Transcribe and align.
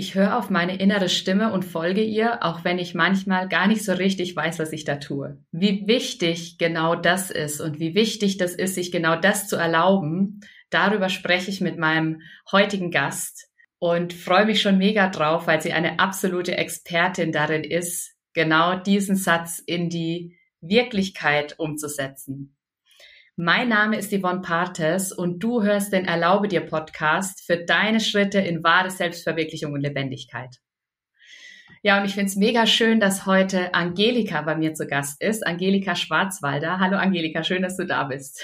Ich 0.00 0.14
höre 0.14 0.38
auf 0.38 0.48
meine 0.48 0.76
innere 0.76 1.10
Stimme 1.10 1.52
und 1.52 1.62
folge 1.62 2.02
ihr, 2.02 2.42
auch 2.42 2.64
wenn 2.64 2.78
ich 2.78 2.94
manchmal 2.94 3.50
gar 3.50 3.66
nicht 3.66 3.84
so 3.84 3.92
richtig 3.92 4.34
weiß, 4.34 4.58
was 4.58 4.72
ich 4.72 4.84
da 4.84 4.96
tue. 4.96 5.36
Wie 5.52 5.86
wichtig 5.86 6.56
genau 6.56 6.94
das 6.94 7.30
ist 7.30 7.60
und 7.60 7.80
wie 7.80 7.94
wichtig 7.94 8.38
das 8.38 8.54
ist, 8.54 8.76
sich 8.76 8.92
genau 8.92 9.16
das 9.16 9.46
zu 9.46 9.56
erlauben, 9.56 10.40
darüber 10.70 11.10
spreche 11.10 11.50
ich 11.50 11.60
mit 11.60 11.76
meinem 11.76 12.22
heutigen 12.50 12.90
Gast 12.90 13.50
und 13.78 14.14
freue 14.14 14.46
mich 14.46 14.62
schon 14.62 14.78
mega 14.78 15.10
drauf, 15.10 15.46
weil 15.46 15.60
sie 15.60 15.74
eine 15.74 15.98
absolute 15.98 16.56
Expertin 16.56 17.30
darin 17.30 17.62
ist, 17.62 18.14
genau 18.32 18.78
diesen 18.78 19.16
Satz 19.16 19.58
in 19.58 19.90
die 19.90 20.38
Wirklichkeit 20.62 21.58
umzusetzen. 21.58 22.56
Mein 23.36 23.68
Name 23.68 23.96
ist 23.96 24.12
Yvonne 24.12 24.40
Partes 24.40 25.12
und 25.12 25.38
du 25.38 25.62
hörst 25.62 25.92
den 25.92 26.04
Erlaube 26.04 26.48
dir 26.48 26.62
Podcast 26.62 27.40
für 27.46 27.64
deine 27.64 28.00
Schritte 28.00 28.40
in 28.40 28.64
wahre 28.64 28.90
Selbstverwirklichung 28.90 29.72
und 29.72 29.80
Lebendigkeit. 29.80 30.56
Ja, 31.82 31.98
und 31.98 32.04
ich 32.04 32.14
finde 32.14 32.26
es 32.26 32.36
mega 32.36 32.66
schön, 32.66 32.98
dass 32.98 33.26
heute 33.26 33.72
Angelika 33.72 34.42
bei 34.42 34.56
mir 34.56 34.74
zu 34.74 34.86
Gast 34.86 35.22
ist. 35.22 35.46
Angelika 35.46 35.94
Schwarzwalder. 35.94 36.80
Hallo 36.80 36.98
Angelika, 36.98 37.44
schön, 37.44 37.62
dass 37.62 37.76
du 37.76 37.86
da 37.86 38.04
bist. 38.04 38.42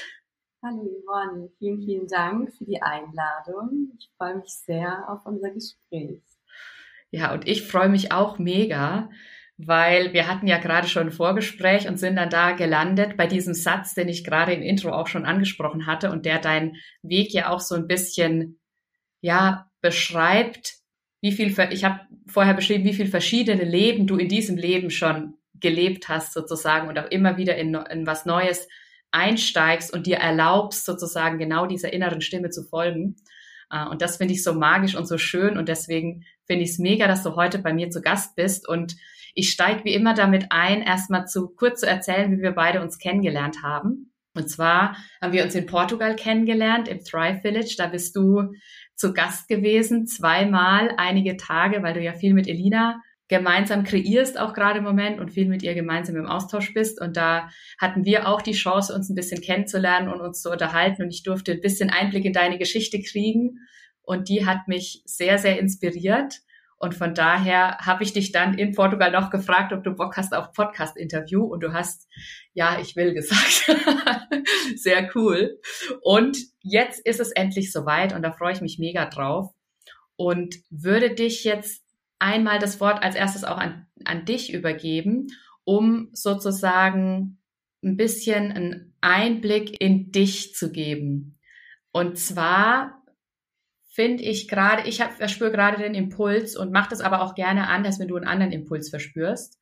Hallo 0.63 0.85
Yvonne, 0.85 1.51
vielen, 1.59 1.83
vielen 1.83 2.07
Dank 2.07 2.53
für 2.57 2.65
die 2.65 2.81
Einladung. 2.81 3.93
Ich 3.99 4.09
freue 4.17 4.37
mich 4.37 4.55
sehr 4.55 5.05
auf 5.09 5.27
unser 5.27 5.51
Gespräch. 5.51 6.23
Ja, 7.11 7.35
und 7.35 7.47
ich 7.47 7.67
freue 7.67 7.89
mich 7.89 8.13
auch 8.13 8.39
mega, 8.39 9.11
weil 9.59 10.13
wir 10.13 10.29
hatten 10.29 10.47
ja 10.47 10.59
gerade 10.59 10.87
schon 10.87 11.09
ein 11.09 11.13
Vorgespräch 11.13 11.89
und 11.89 11.99
sind 11.99 12.17
dann 12.17 12.29
da 12.29 12.53
gelandet 12.53 13.17
bei 13.17 13.27
diesem 13.27 13.55
Satz, 13.55 13.95
den 13.95 14.09
ich 14.09 14.25
gerade 14.25 14.53
im 14.53 14.63
Intro 14.63 14.91
auch 14.91 15.07
schon 15.07 15.25
angesprochen 15.25 15.87
hatte 15.87 16.11
und 16.11 16.27
der 16.27 16.39
deinen 16.39 16.77
Weg 17.03 17.33
ja 17.33 17.49
auch 17.49 17.61
so 17.61 17.75
ein 17.75 17.87
bisschen, 17.87 18.59
ja, 19.21 19.71
beschreibt, 19.81 20.75
wie 21.23 21.33
viel, 21.33 21.55
ich 21.71 21.85
habe 21.85 22.01
vorher 22.27 22.55
beschrieben, 22.55 22.85
wie 22.85 22.93
viel 22.93 23.07
verschiedene 23.07 23.65
Leben 23.65 24.07
du 24.07 24.17
in 24.17 24.29
diesem 24.29 24.57
Leben 24.57 24.91
schon 24.91 25.35
gelebt 25.55 26.09
hast 26.09 26.35
sozusagen 26.35 26.89
und 26.89 26.99
auch 26.99 27.11
immer 27.11 27.39
wieder 27.39 27.57
in, 27.57 27.75
in 27.75 28.07
was 28.07 28.27
Neues 28.27 28.69
einsteigst 29.11 29.93
und 29.93 30.07
dir 30.07 30.17
erlaubst 30.17 30.85
sozusagen 30.85 31.39
genau 31.39 31.67
dieser 31.67 31.93
inneren 31.93 32.21
Stimme 32.21 32.51
zu 32.51 32.63
folgen. 32.63 33.17
Äh, 33.71 33.87
und 33.87 34.03
das 34.03 34.19
finde 34.19 34.35
ich 34.35 34.43
so 34.43 34.53
magisch 34.53 34.95
und 34.95 35.07
so 35.07 35.17
schön 35.17 35.57
und 35.57 35.69
deswegen 35.69 36.25
finde 36.45 36.65
ich 36.65 36.71
es 36.71 36.79
mega, 36.79 37.09
dass 37.09 37.23
du 37.23 37.37
heute 37.37 37.59
bei 37.59 37.73
mir 37.73 37.91
zu 37.91 38.03
Gast 38.03 38.37
bist 38.37 38.69
und 38.69 38.97
ich 39.37 39.51
steige 39.51 39.85
wie 39.85 39.93
immer 39.93 40.15
damit 40.15 40.47
ein, 40.49 40.81
erstmal 40.81 41.27
zu 41.27 41.49
kurz 41.55 41.81
zu 41.81 41.87
erzählen, 41.87 42.33
wie 42.33 42.43
wir 42.43 42.53
beide 42.53 42.81
uns 42.81 42.99
kennengelernt 42.99 43.63
haben. 43.63 44.13
Und 44.35 44.49
zwar 44.49 44.97
haben 45.21 45.33
wir 45.33 45.45
uns 45.45 45.55
in 45.55 45.67
Portugal 45.67 46.17
kennengelernt, 46.17 46.89
im 46.89 47.05
Thrive 47.05 47.43
Village. 47.43 47.75
Da 47.77 47.87
bist 47.87 48.17
du 48.17 48.55
zu 48.95 49.13
Gast 49.13 49.47
gewesen, 49.49 50.07
zweimal, 50.07 50.95
einige 50.97 51.37
Tage, 51.37 51.83
weil 51.83 51.93
du 51.93 52.03
ja 52.03 52.15
viel 52.15 52.33
mit 52.33 52.49
Elina 52.49 53.01
gemeinsam 53.29 53.85
kreierst, 53.85 54.39
auch 54.39 54.55
gerade 54.55 54.79
im 54.79 54.85
Moment 54.85 55.21
und 55.21 55.33
viel 55.33 55.49
mit 55.49 55.63
ihr 55.63 55.75
gemeinsam 55.75 56.17
im 56.17 56.27
Austausch 56.27 56.73
bist. 56.73 56.99
Und 56.99 57.19
da 57.19 57.51
hatten 57.79 58.07
wir 58.07 58.29
auch 58.29 58.41
die 58.41 58.53
Chance, 58.53 58.95
uns 58.95 59.11
ein 59.11 59.17
bisschen 59.17 59.43
kennenzulernen 59.43 60.09
und 60.09 60.23
uns 60.23 60.41
zu 60.41 60.51
unterhalten. 60.51 61.03
Und 61.03 61.11
ich 61.11 61.25
durfte 61.25 61.53
ein 61.53 61.61
bisschen 61.61 61.91
Einblick 61.91 62.25
in 62.25 62.33
deine 62.33 62.57
Geschichte 62.57 63.03
kriegen. 63.03 63.59
Und 64.01 64.31
die 64.31 64.47
hat 64.47 64.67
mich 64.67 65.03
sehr, 65.05 65.37
sehr 65.37 65.59
inspiriert. 65.59 66.41
Und 66.79 66.95
von 66.95 67.15
daher 67.15 67.79
habe 67.79 68.03
ich 68.03 68.13
dich 68.13 68.33
dann 68.33 68.59
in 68.59 68.73
Portugal 68.73 69.11
noch 69.11 69.31
gefragt, 69.31 69.73
ob 69.73 69.83
du 69.83 69.93
Bock 69.93 70.17
hast 70.17 70.35
auf 70.35 70.53
Podcast-Interview. 70.53 71.43
Und 71.43 71.63
du 71.63 71.73
hast, 71.73 72.07
ja, 72.53 72.79
ich 72.81 72.97
will 72.97 73.15
gesagt. 73.15 73.65
Sehr 74.77 75.11
cool. 75.15 75.59
Und 76.03 76.37
jetzt 76.61 77.07
ist 77.07 77.21
es 77.21 77.33
endlich 77.33 77.73
soweit 77.73 78.13
und 78.13 78.23
da 78.23 78.33
freue 78.33 78.53
ich 78.53 78.61
mich 78.61 78.79
mega 78.79 79.07
drauf. 79.07 79.55
Und 80.17 80.57
würde 80.71 81.15
dich 81.15 81.45
jetzt 81.45 81.83
einmal 82.19 82.59
das 82.59 82.81
Wort 82.81 83.03
als 83.03 83.15
erstes 83.15 83.45
auch 83.45 83.59
an, 83.59 83.87
an 84.05 84.25
dich 84.25 84.53
übergeben, 84.53 85.29
um 85.65 86.09
sozusagen 86.13 87.39
ein 87.83 87.97
bisschen 87.97 88.53
einen 88.53 88.95
Einblick 89.01 89.81
in 89.81 90.13
dich 90.13 90.55
zu 90.55 90.73
geben. 90.73 91.39
Und 91.93 92.19
zwar 92.19 93.03
finde 93.97 94.25
ich 94.25 94.47
gerade, 94.47 94.87
ich 94.87 95.03
verspüre 95.03 95.51
gerade 95.51 95.83
den 95.83 95.95
Impuls 95.95 96.55
und 96.55 96.71
mache 96.71 96.91
das 96.91 97.01
aber 97.01 97.23
auch 97.23 97.35
gerne 97.35 97.69
anders, 97.69 97.99
wenn 97.99 98.09
du 98.09 98.17
einen 98.17 98.27
anderen 98.27 98.53
Impuls 98.53 98.91
verspürst. 98.91 99.59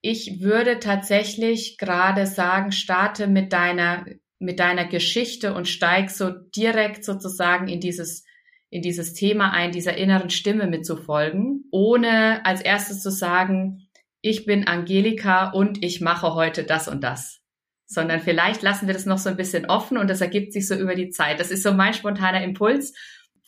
Ich 0.00 0.40
würde 0.40 0.78
tatsächlich 0.78 1.76
gerade 1.76 2.26
sagen, 2.26 2.70
starte 2.70 3.26
mit 3.26 3.52
deiner, 3.52 4.06
mit 4.38 4.60
deiner 4.60 4.84
Geschichte 4.84 5.52
und 5.52 5.66
steig 5.66 6.10
so 6.10 6.30
direkt 6.30 7.04
sozusagen 7.04 7.66
in 7.66 7.80
dieses, 7.80 8.24
in 8.70 8.82
dieses 8.82 9.14
Thema 9.14 9.50
ein, 9.50 9.72
dieser 9.72 9.96
inneren 9.96 10.30
Stimme 10.30 10.68
mitzufolgen, 10.68 11.64
ohne 11.72 12.46
als 12.46 12.60
erstes 12.60 13.02
zu 13.02 13.10
sagen, 13.10 13.88
ich 14.20 14.46
bin 14.46 14.68
Angelika 14.68 15.50
und 15.50 15.84
ich 15.84 16.00
mache 16.00 16.34
heute 16.34 16.62
das 16.62 16.86
und 16.86 17.02
das 17.02 17.40
sondern 17.86 18.20
vielleicht 18.20 18.62
lassen 18.62 18.86
wir 18.86 18.94
das 18.94 19.06
noch 19.06 19.18
so 19.18 19.28
ein 19.28 19.36
bisschen 19.36 19.66
offen 19.66 19.98
und 19.98 20.08
das 20.08 20.22
ergibt 20.22 20.52
sich 20.52 20.66
so 20.66 20.74
über 20.74 20.94
die 20.94 21.10
Zeit. 21.10 21.38
Das 21.38 21.50
ist 21.50 21.62
so 21.62 21.72
mein 21.72 21.92
spontaner 21.92 22.42
Impuls 22.42 22.94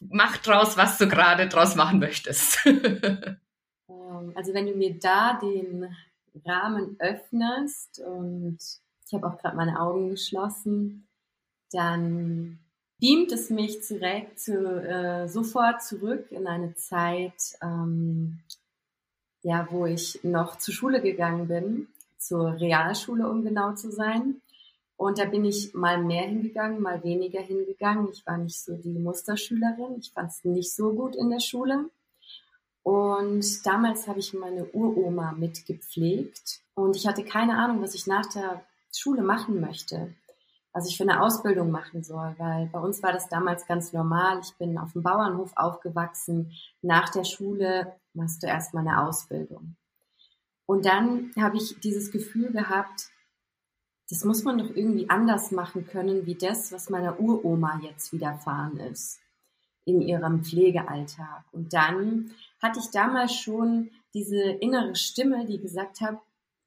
mach 0.01 0.37
draus, 0.39 0.77
was 0.77 0.99
du 0.99 1.09
gerade 1.09 1.49
draus 1.49 1.75
machen 1.75 1.99
möchtest. 1.99 2.59
Ähm, 3.89 4.33
also 4.34 4.53
wenn 4.53 4.67
du 4.67 4.75
mir 4.75 4.99
da 4.99 5.39
den 5.41 5.95
Rahmen 6.45 6.97
öffnest 6.99 8.01
und 8.01 8.59
ich 9.07 9.12
habe 9.12 9.27
auch 9.27 9.39
gerade 9.39 9.57
meine 9.57 9.81
Augen 9.81 10.11
geschlossen, 10.11 11.07
dann 11.71 12.59
beamt 12.99 13.33
es 13.33 13.51
mich 13.51 13.87
direkt 13.87 14.41
zu, 14.41 14.83
äh, 14.83 15.29
sofort 15.29 15.83
zurück 15.83 16.31
in 16.31 16.47
eine 16.47 16.75
Zeit, 16.75 17.57
ähm, 17.63 18.41
ja, 19.43 19.69
wo 19.71 19.87
ich 19.87 20.21
noch 20.25 20.57
zur 20.59 20.75
Schule 20.75 21.01
gegangen 21.01 21.47
bin, 21.47 21.89
zur 22.19 22.59
Realschule, 22.59 23.28
um 23.28 23.45
genau 23.45 23.75
zu 23.75 23.93
sein. 23.93 24.41
Und 24.97 25.19
da 25.19 25.27
bin 25.27 25.45
ich 25.45 25.75
mal 25.75 26.03
mehr 26.03 26.25
hingegangen, 26.25 26.81
mal 26.81 27.03
weniger 27.05 27.41
hingegangen. 27.41 28.09
Ich 28.11 28.27
war 28.27 28.39
nicht 28.39 28.59
so 28.59 28.77
die 28.77 28.99
Musterschülerin. 28.99 29.99
Ich 29.99 30.12
fand 30.12 30.31
es 30.31 30.45
nicht 30.45 30.75
so 30.75 30.93
gut 30.93 31.15
in 31.15 31.29
der 31.29 31.41
Schule. 31.41 31.91
Und 32.83 33.67
damals 33.67 34.09
habe 34.09 34.21
ich 34.21 34.33
meine 34.33 34.65
Uroma 34.67 35.33
mitgepflegt. 35.33 36.61
Und 36.75 36.97
ich 36.97 37.07
hatte 37.07 37.25
keine 37.25 37.59
Ahnung, 37.59 37.83
was 37.83 37.95
ich 37.95 38.07
nach 38.07 38.27
der 38.27 38.65
Schule 38.95 39.23
machen 39.23 39.61
möchte. 39.61 40.15
Was 40.73 40.89
ich 40.89 40.97
für 40.97 41.03
eine 41.03 41.23
Ausbildung 41.23 41.71
machen 41.71 42.03
soll. 42.03 42.34
Weil 42.39 42.67
bei 42.67 42.78
uns 42.78 43.03
war 43.03 43.13
das 43.13 43.28
damals 43.28 43.67
ganz 43.67 43.93
normal. 43.93 44.41
Ich 44.43 44.55
bin 44.57 44.78
auf 44.78 44.93
dem 44.93 45.03
Bauernhof 45.03 45.53
aufgewachsen. 45.57 46.53
Nach 46.81 47.11
der 47.11 47.25
Schule 47.25 47.93
machst 48.15 48.43
du 48.43 48.47
erstmal 48.47 48.87
eine 48.87 49.07
Ausbildung. 49.07 49.77
Und 50.65 50.87
dann 50.87 51.33
habe 51.39 51.59
ich 51.59 51.78
dieses 51.81 52.11
Gefühl 52.11 52.51
gehabt, 52.51 53.11
das 54.09 54.25
muss 54.25 54.44
man 54.44 54.59
doch 54.59 54.71
irgendwie 54.75 55.11
anders 55.11 55.50
machen 55.50 55.87
können, 55.87 56.27
wie 56.27 56.37
das, 56.37 56.72
was 56.72 56.91
meiner 56.91 57.19
Uroma 57.19 57.81
jetzt 57.83 58.12
widerfahren 58.12 58.78
ist 58.78 59.19
in 59.84 60.00
ihrem 60.00 60.44
Pflegealltag. 60.44 61.44
Und 61.53 61.72
dann 61.72 62.31
hatte 62.61 62.81
ich 62.81 62.91
damals 62.91 63.34
schon 63.34 63.91
diese 64.15 64.43
innere 64.43 64.95
Stimme, 64.95 65.47
die 65.47 65.61
gesagt 65.61 66.00
hat, 66.00 66.19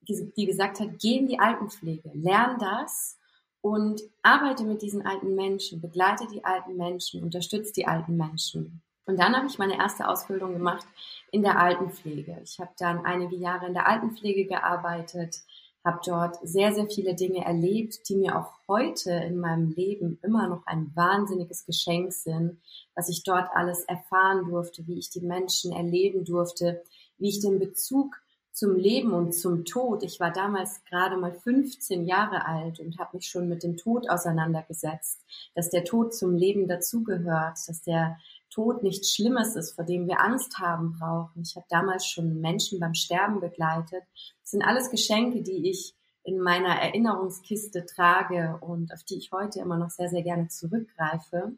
die 0.02 0.46
gesagt 0.46 0.80
hat, 0.80 1.00
geh 1.00 1.18
in 1.18 1.28
die 1.28 1.40
Altenpflege, 1.40 2.10
lern 2.14 2.58
das 2.60 3.18
und 3.62 4.02
arbeite 4.24 4.64
mit 4.64 4.82
diesen 4.82 5.06
alten 5.06 5.36
Menschen, 5.36 5.82
begleite 5.82 6.26
die 6.28 6.44
alten 6.44 6.78
Menschen, 6.78 7.24
unterstütze 7.24 7.74
die 7.74 7.88
alten 7.88 8.18
Menschen. 8.18 8.82
Und 9.06 9.20
dann 9.20 9.36
habe 9.36 9.48
ich 9.48 9.58
meine 9.58 9.78
erste 9.78 10.08
Ausbildung 10.08 10.54
gemacht 10.54 10.86
in 11.32 11.42
der 11.42 11.60
Altenpflege. 11.60 12.40
Ich 12.44 12.60
habe 12.60 12.72
dann 12.78 13.06
einige 13.06 13.36
Jahre 13.36 13.68
in 13.68 13.74
der 13.74 13.88
Altenpflege 13.88 14.46
gearbeitet, 14.46 15.42
habe 15.86 16.00
dort 16.06 16.38
sehr, 16.44 16.74
sehr 16.74 16.88
viele 16.90 17.16
Dinge 17.16 17.46
erlebt, 17.46 18.10
die 18.10 18.16
mir 18.16 18.38
auch 18.38 18.52
heute 18.68 19.12
in 19.12 19.38
meinem 19.40 19.72
Leben 19.72 20.20
immer 20.22 20.48
noch 20.48 20.66
ein 20.66 20.92
wahnsinniges 20.96 21.66
Geschenk 21.66 22.14
sind, 22.14 22.58
was 22.96 23.10
ich 23.10 23.24
dort 23.24 23.50
alles 23.54 23.84
erfahren 23.86 24.46
durfte, 24.50 24.86
wie 24.88 25.00
ich 25.00 25.10
die 25.10 25.22
Menschen 25.22 25.72
erleben 25.72 26.26
durfte, 26.26 26.84
wie 27.18 27.30
ich 27.30 27.40
den 27.40 27.60
Bezug 27.60 28.22
zum 28.60 28.76
Leben 28.76 29.14
und 29.14 29.32
zum 29.32 29.64
Tod. 29.64 30.04
Ich 30.04 30.20
war 30.20 30.34
damals 30.34 30.84
gerade 30.84 31.16
mal 31.16 31.32
15 31.32 32.06
Jahre 32.06 32.46
alt 32.46 32.82
und 32.82 33.00
habe 33.00 33.16
mich 33.16 33.30
schon 33.30 33.48
mit 33.48 33.64
dem 33.64 33.78
Tod 33.78 34.10
auseinandergesetzt, 34.10 35.24
dass 35.56 35.70
der 35.70 35.86
Tod 35.86 36.14
zum 36.14 36.36
Leben 36.36 36.68
dazugehört, 36.68 37.58
dass 37.68 37.82
der 37.84 38.18
Tod 38.50 38.84
nichts 38.84 39.14
Schlimmes 39.14 39.56
ist, 39.56 39.76
vor 39.76 39.86
dem 39.86 40.08
wir 40.08 40.20
Angst 40.20 40.60
haben 40.60 40.98
brauchen. 41.00 41.44
Ich 41.44 41.56
habe 41.56 41.68
damals 41.70 42.06
schon 42.06 42.42
Menschen 42.42 42.82
beim 42.82 42.96
Sterben 42.96 43.40
begleitet. 43.40 44.04
Das 44.42 44.52
sind 44.52 44.64
alles 44.64 44.90
Geschenke, 44.90 45.42
die 45.42 45.70
ich 45.70 45.94
in 46.24 46.42
meiner 46.42 46.82
Erinnerungskiste 46.82 47.86
trage 47.86 48.58
und 48.60 48.92
auf 48.92 49.04
die 49.04 49.20
ich 49.20 49.32
heute 49.32 49.62
immer 49.62 49.78
noch 49.78 49.90
sehr, 49.90 50.10
sehr 50.10 50.24
gerne 50.24 50.50
zurückgreife. 50.50 51.54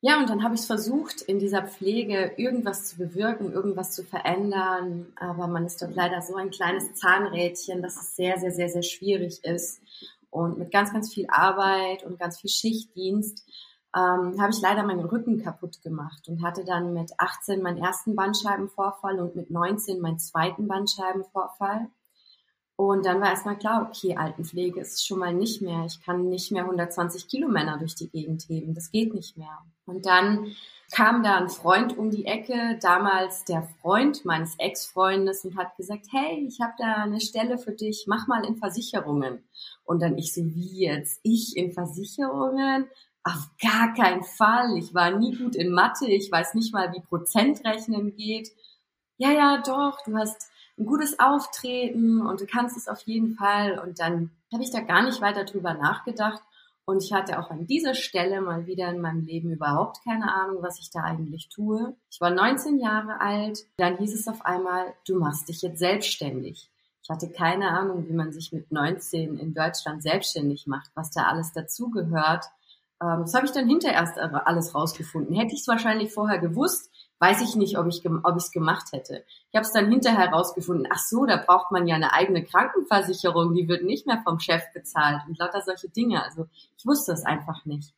Ja, 0.00 0.18
und 0.20 0.30
dann 0.30 0.44
habe 0.44 0.54
ich 0.54 0.60
versucht, 0.60 1.22
in 1.22 1.40
dieser 1.40 1.66
Pflege 1.66 2.32
irgendwas 2.36 2.84
zu 2.84 2.98
bewirken, 2.98 3.52
irgendwas 3.52 3.92
zu 3.92 4.04
verändern. 4.04 5.12
Aber 5.16 5.48
man 5.48 5.66
ist 5.66 5.82
dort 5.82 5.94
leider 5.96 6.22
so 6.22 6.36
ein 6.36 6.50
kleines 6.50 6.94
Zahnrädchen, 6.94 7.82
dass 7.82 7.96
es 7.96 8.14
sehr, 8.14 8.38
sehr, 8.38 8.52
sehr, 8.52 8.68
sehr 8.68 8.82
schwierig 8.82 9.42
ist. 9.42 9.80
Und 10.30 10.58
mit 10.58 10.70
ganz, 10.70 10.92
ganz 10.92 11.12
viel 11.12 11.26
Arbeit 11.28 12.04
und 12.04 12.18
ganz 12.18 12.38
viel 12.40 12.50
Schichtdienst 12.50 13.44
ähm, 13.96 14.40
habe 14.40 14.50
ich 14.50 14.60
leider 14.60 14.84
meinen 14.84 15.04
Rücken 15.04 15.42
kaputt 15.42 15.82
gemacht 15.82 16.28
und 16.28 16.42
hatte 16.42 16.64
dann 16.64 16.92
mit 16.92 17.12
18 17.18 17.62
meinen 17.62 17.78
ersten 17.78 18.14
Bandscheibenvorfall 18.14 19.18
und 19.18 19.34
mit 19.34 19.50
19 19.50 20.00
meinen 20.00 20.18
zweiten 20.18 20.68
Bandscheibenvorfall. 20.68 21.88
Und 22.80 23.06
dann 23.06 23.20
war 23.20 23.30
erstmal 23.30 23.58
klar, 23.58 23.90
okay, 23.90 24.14
Altenpflege 24.16 24.78
ist 24.78 25.04
schon 25.04 25.18
mal 25.18 25.34
nicht 25.34 25.60
mehr. 25.60 25.84
Ich 25.84 26.00
kann 26.00 26.28
nicht 26.28 26.52
mehr 26.52 26.62
120 26.62 27.26
Kilo 27.26 27.48
Männer 27.48 27.76
durch 27.76 27.96
die 27.96 28.08
Gegend 28.08 28.44
heben. 28.48 28.72
Das 28.72 28.92
geht 28.92 29.14
nicht 29.14 29.36
mehr. 29.36 29.58
Und 29.84 30.06
dann 30.06 30.54
kam 30.92 31.24
da 31.24 31.38
ein 31.38 31.48
Freund 31.48 31.98
um 31.98 32.08
die 32.10 32.24
Ecke, 32.24 32.78
damals 32.80 33.44
der 33.44 33.64
Freund 33.82 34.24
meines 34.24 34.54
Ex-Freundes 34.60 35.44
und 35.44 35.56
hat 35.56 35.76
gesagt, 35.76 36.06
hey, 36.12 36.46
ich 36.46 36.60
habe 36.60 36.74
da 36.78 37.02
eine 37.02 37.20
Stelle 37.20 37.58
für 37.58 37.72
dich, 37.72 38.04
mach 38.06 38.28
mal 38.28 38.46
in 38.46 38.54
Versicherungen. 38.54 39.42
Und 39.82 40.00
dann 40.00 40.16
ich 40.16 40.32
so, 40.32 40.44
wie 40.44 40.84
jetzt? 40.84 41.18
Ich 41.24 41.56
in 41.56 41.72
Versicherungen? 41.72 42.86
Auf 43.24 43.50
gar 43.60 43.92
keinen 43.92 44.22
Fall. 44.22 44.78
Ich 44.78 44.94
war 44.94 45.18
nie 45.18 45.36
gut 45.36 45.56
in 45.56 45.72
Mathe. 45.72 46.06
Ich 46.06 46.30
weiß 46.30 46.54
nicht 46.54 46.72
mal, 46.72 46.92
wie 46.92 47.00
Prozentrechnen 47.00 48.14
geht. 48.14 48.50
Ja, 49.16 49.32
ja, 49.32 49.60
doch, 49.66 49.98
du 50.04 50.16
hast 50.16 50.48
ein 50.78 50.86
gutes 50.86 51.18
Auftreten 51.18 52.20
und 52.20 52.40
du 52.40 52.46
kannst 52.46 52.76
es 52.76 52.88
auf 52.88 53.00
jeden 53.02 53.34
Fall. 53.34 53.78
Und 53.78 53.98
dann 54.00 54.30
habe 54.52 54.62
ich 54.62 54.70
da 54.70 54.80
gar 54.80 55.02
nicht 55.02 55.20
weiter 55.20 55.44
drüber 55.44 55.74
nachgedacht. 55.74 56.42
Und 56.84 57.02
ich 57.02 57.12
hatte 57.12 57.38
auch 57.38 57.50
an 57.50 57.66
dieser 57.66 57.94
Stelle 57.94 58.40
mal 58.40 58.66
wieder 58.66 58.88
in 58.88 59.02
meinem 59.02 59.26
Leben 59.26 59.50
überhaupt 59.50 60.02
keine 60.04 60.32
Ahnung, 60.32 60.62
was 60.62 60.78
ich 60.78 60.90
da 60.90 61.02
eigentlich 61.02 61.50
tue. 61.50 61.94
Ich 62.10 62.18
war 62.20 62.30
19 62.30 62.78
Jahre 62.78 63.20
alt. 63.20 63.66
Dann 63.76 63.98
hieß 63.98 64.14
es 64.14 64.26
auf 64.26 64.46
einmal, 64.46 64.94
du 65.06 65.18
machst 65.18 65.50
dich 65.50 65.60
jetzt 65.60 65.80
selbstständig. 65.80 66.70
Ich 67.02 67.10
hatte 67.10 67.30
keine 67.30 67.68
Ahnung, 67.70 68.08
wie 68.08 68.14
man 68.14 68.32
sich 68.32 68.52
mit 68.52 68.72
19 68.72 69.38
in 69.38 69.52
Deutschland 69.52 70.02
selbstständig 70.02 70.66
macht, 70.66 70.90
was 70.94 71.10
da 71.10 71.24
alles 71.24 71.52
dazugehört. 71.52 72.46
Ähm, 73.02 73.20
das 73.20 73.34
habe 73.34 73.46
ich 73.46 73.52
dann 73.52 73.68
hinterher 73.68 73.98
erst 73.98 74.18
alles 74.18 74.74
rausgefunden. 74.74 75.36
Hätte 75.36 75.54
ich 75.54 75.60
es 75.60 75.68
wahrscheinlich 75.68 76.12
vorher 76.12 76.38
gewusst, 76.38 76.90
weiß 77.18 77.42
ich 77.42 77.56
nicht, 77.56 77.78
ob 77.78 77.86
ich 77.86 78.02
ob 78.06 78.36
ich 78.36 78.52
gemacht 78.52 78.92
hätte. 78.92 79.24
Ich 79.50 79.56
habe 79.56 79.66
es 79.66 79.72
dann 79.72 79.90
hinterher 79.90 80.30
herausgefunden. 80.30 80.88
Ach 80.90 80.98
so, 80.98 81.26
da 81.26 81.36
braucht 81.36 81.72
man 81.72 81.86
ja 81.86 81.96
eine 81.96 82.12
eigene 82.12 82.44
Krankenversicherung, 82.44 83.54
die 83.54 83.68
wird 83.68 83.84
nicht 83.84 84.06
mehr 84.06 84.20
vom 84.24 84.38
Chef 84.38 84.62
bezahlt 84.72 85.22
und 85.26 85.38
lauter 85.38 85.62
solche 85.62 85.88
Dinge. 85.88 86.22
Also 86.22 86.46
ich 86.76 86.86
wusste 86.86 87.12
es 87.12 87.24
einfach 87.24 87.64
nicht. 87.64 87.92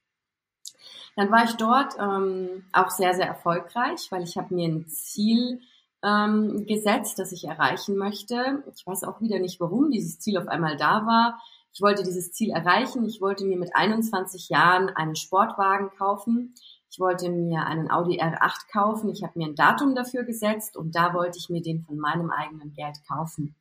Dann 1.16 1.30
war 1.30 1.44
ich 1.44 1.54
dort 1.56 1.94
ähm, 1.98 2.64
auch 2.72 2.90
sehr 2.90 3.14
sehr 3.14 3.26
erfolgreich, 3.26 4.06
weil 4.10 4.22
ich 4.22 4.36
habe 4.36 4.54
mir 4.54 4.68
ein 4.68 4.86
Ziel 4.88 5.60
ähm, 6.02 6.66
gesetzt, 6.66 7.18
das 7.18 7.32
ich 7.32 7.44
erreichen 7.44 7.96
möchte. 7.96 8.64
Ich 8.74 8.86
weiß 8.86 9.04
auch 9.04 9.20
wieder 9.20 9.38
nicht, 9.38 9.60
warum 9.60 9.90
dieses 9.90 10.18
Ziel 10.18 10.38
auf 10.38 10.48
einmal 10.48 10.76
da 10.76 11.06
war. 11.06 11.40
Ich 11.72 11.80
wollte 11.82 12.02
dieses 12.02 12.32
Ziel 12.32 12.50
erreichen. 12.50 13.04
Ich 13.06 13.20
wollte 13.20 13.44
mir 13.44 13.56
mit 13.56 13.74
21 13.74 14.48
Jahren 14.48 14.88
einen 14.88 15.14
Sportwagen 15.14 15.90
kaufen. 15.96 16.54
Ich 16.90 16.98
wollte 16.98 17.30
mir 17.30 17.66
einen 17.66 17.90
Audi 17.90 18.20
R8 18.20 18.72
kaufen. 18.72 19.10
Ich 19.10 19.22
habe 19.22 19.38
mir 19.38 19.46
ein 19.46 19.54
Datum 19.54 19.94
dafür 19.94 20.24
gesetzt 20.24 20.76
und 20.76 20.96
da 20.96 21.14
wollte 21.14 21.38
ich 21.38 21.48
mir 21.48 21.62
den 21.62 21.82
von 21.82 21.98
meinem 21.98 22.30
eigenen 22.30 22.74
Geld 22.74 22.96
kaufen. 23.08 23.54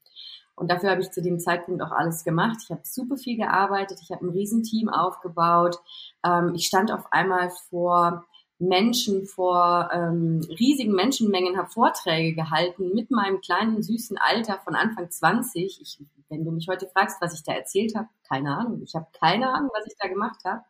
Und 0.55 0.69
dafür 0.69 0.91
habe 0.91 1.01
ich 1.01 1.11
zu 1.11 1.21
dem 1.21 1.39
Zeitpunkt 1.39 1.81
auch 1.81 1.91
alles 1.91 2.23
gemacht. 2.23 2.57
Ich 2.63 2.71
habe 2.71 2.81
super 2.83 3.17
viel 3.17 3.37
gearbeitet. 3.37 3.99
Ich 4.01 4.11
habe 4.11 4.25
ein 4.25 4.31
Riesenteam 4.31 4.89
aufgebaut. 4.89 5.77
Ähm, 6.25 6.53
ich 6.55 6.65
stand 6.65 6.91
auf 6.91 7.13
einmal 7.13 7.51
vor 7.69 8.25
Menschen, 8.57 9.25
vor 9.25 9.89
ähm, 9.93 10.41
riesigen 10.49 10.91
Menschenmengen, 10.91 11.57
habe 11.57 11.69
Vorträge 11.69 12.35
gehalten 12.35 12.93
mit 12.93 13.09
meinem 13.09 13.39
kleinen 13.39 13.81
süßen 13.81 14.17
Alter 14.17 14.59
von 14.59 14.75
Anfang 14.75 15.09
20. 15.09 15.79
Ich, 15.81 16.03
wenn 16.27 16.43
du 16.43 16.51
mich 16.51 16.67
heute 16.67 16.87
fragst, 16.87 17.21
was 17.21 17.33
ich 17.33 17.43
da 17.43 17.53
erzählt 17.53 17.95
habe, 17.95 18.09
keine 18.27 18.57
Ahnung. 18.57 18.81
Ich 18.83 18.95
habe 18.95 19.07
keine 19.17 19.53
Ahnung, 19.53 19.69
was 19.73 19.85
ich 19.87 19.97
da 19.97 20.09
gemacht 20.09 20.41
habe. 20.43 20.61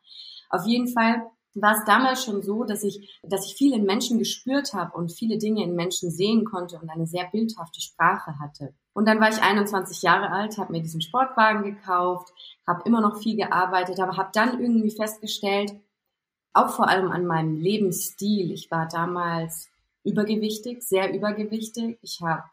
Auf 0.52 0.68
jeden 0.68 0.88
Fall 0.88 1.24
war 1.62 1.78
es 1.78 1.86
damals 1.86 2.24
schon 2.24 2.42
so, 2.42 2.64
dass 2.64 2.84
ich, 2.84 3.20
dass 3.24 3.46
ich 3.46 3.56
viele 3.56 3.80
Menschen 3.80 4.20
gespürt 4.20 4.74
habe 4.74 4.98
und 4.98 5.12
viele 5.12 5.38
Dinge 5.38 5.64
in 5.64 5.76
Menschen 5.76 6.12
sehen 6.12 6.46
konnte 6.46 6.80
und 6.80 6.90
eine 6.90 7.08
sehr 7.08 7.26
bildhafte 7.32 7.82
Sprache 7.82 8.40
hatte. 8.40 8.74
Und 8.94 9.08
dann 9.08 9.20
war 9.20 9.30
ich 9.30 9.42
21 9.42 10.02
Jahre 10.02 10.32
alt, 10.32 10.58
habe 10.58 10.72
mir 10.72 10.82
diesen 10.82 11.02
Sportwagen 11.02 11.64
gekauft, 11.64 12.34
habe 12.68 12.84
immer 12.86 13.02
noch 13.02 13.22
viel 13.22 13.38
gearbeitet, 13.38 14.00
aber 14.00 14.18
habe 14.18 14.30
dann 14.34 14.60
irgendwie 14.60 14.92
festgestellt, 14.92 15.74
auch 16.54 16.70
vor 16.70 16.90
allem 16.90 17.12
an 17.12 17.26
meinem 17.26 17.58
Lebensstil, 17.58 18.52
ich 18.52 18.70
war 18.72 18.88
damals 18.88 19.70
übergewichtig, 20.04 20.82
sehr 20.84 21.14
übergewichtig. 21.14 22.00
Ich 22.02 22.20
habe 22.22 22.44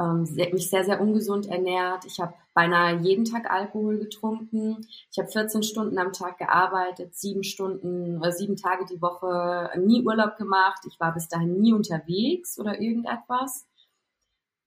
ähm, 0.00 0.26
mich 0.52 0.70
sehr, 0.70 0.84
sehr 0.84 1.00
ungesund 1.00 1.46
ernährt. 1.46 2.04
Ich 2.06 2.20
habe 2.20 2.34
beinahe 2.54 2.96
jeden 3.00 3.24
Tag 3.24 3.50
Alkohol 3.50 3.98
getrunken. 3.98 4.86
Ich 5.10 5.18
habe 5.18 5.30
14 5.30 5.62
Stunden 5.62 5.98
am 5.98 6.12
Tag 6.12 6.38
gearbeitet, 6.38 7.14
sieben 7.14 7.44
Stunden 7.44 8.18
oder 8.18 8.32
sieben 8.32 8.56
Tage 8.56 8.84
die 8.86 9.00
Woche, 9.02 9.70
nie 9.78 10.02
Urlaub 10.02 10.36
gemacht. 10.36 10.82
Ich 10.86 10.98
war 11.00 11.12
bis 11.12 11.28
dahin 11.28 11.60
nie 11.60 11.72
unterwegs 11.72 12.58
oder 12.58 12.80
irgendetwas. 12.80 13.66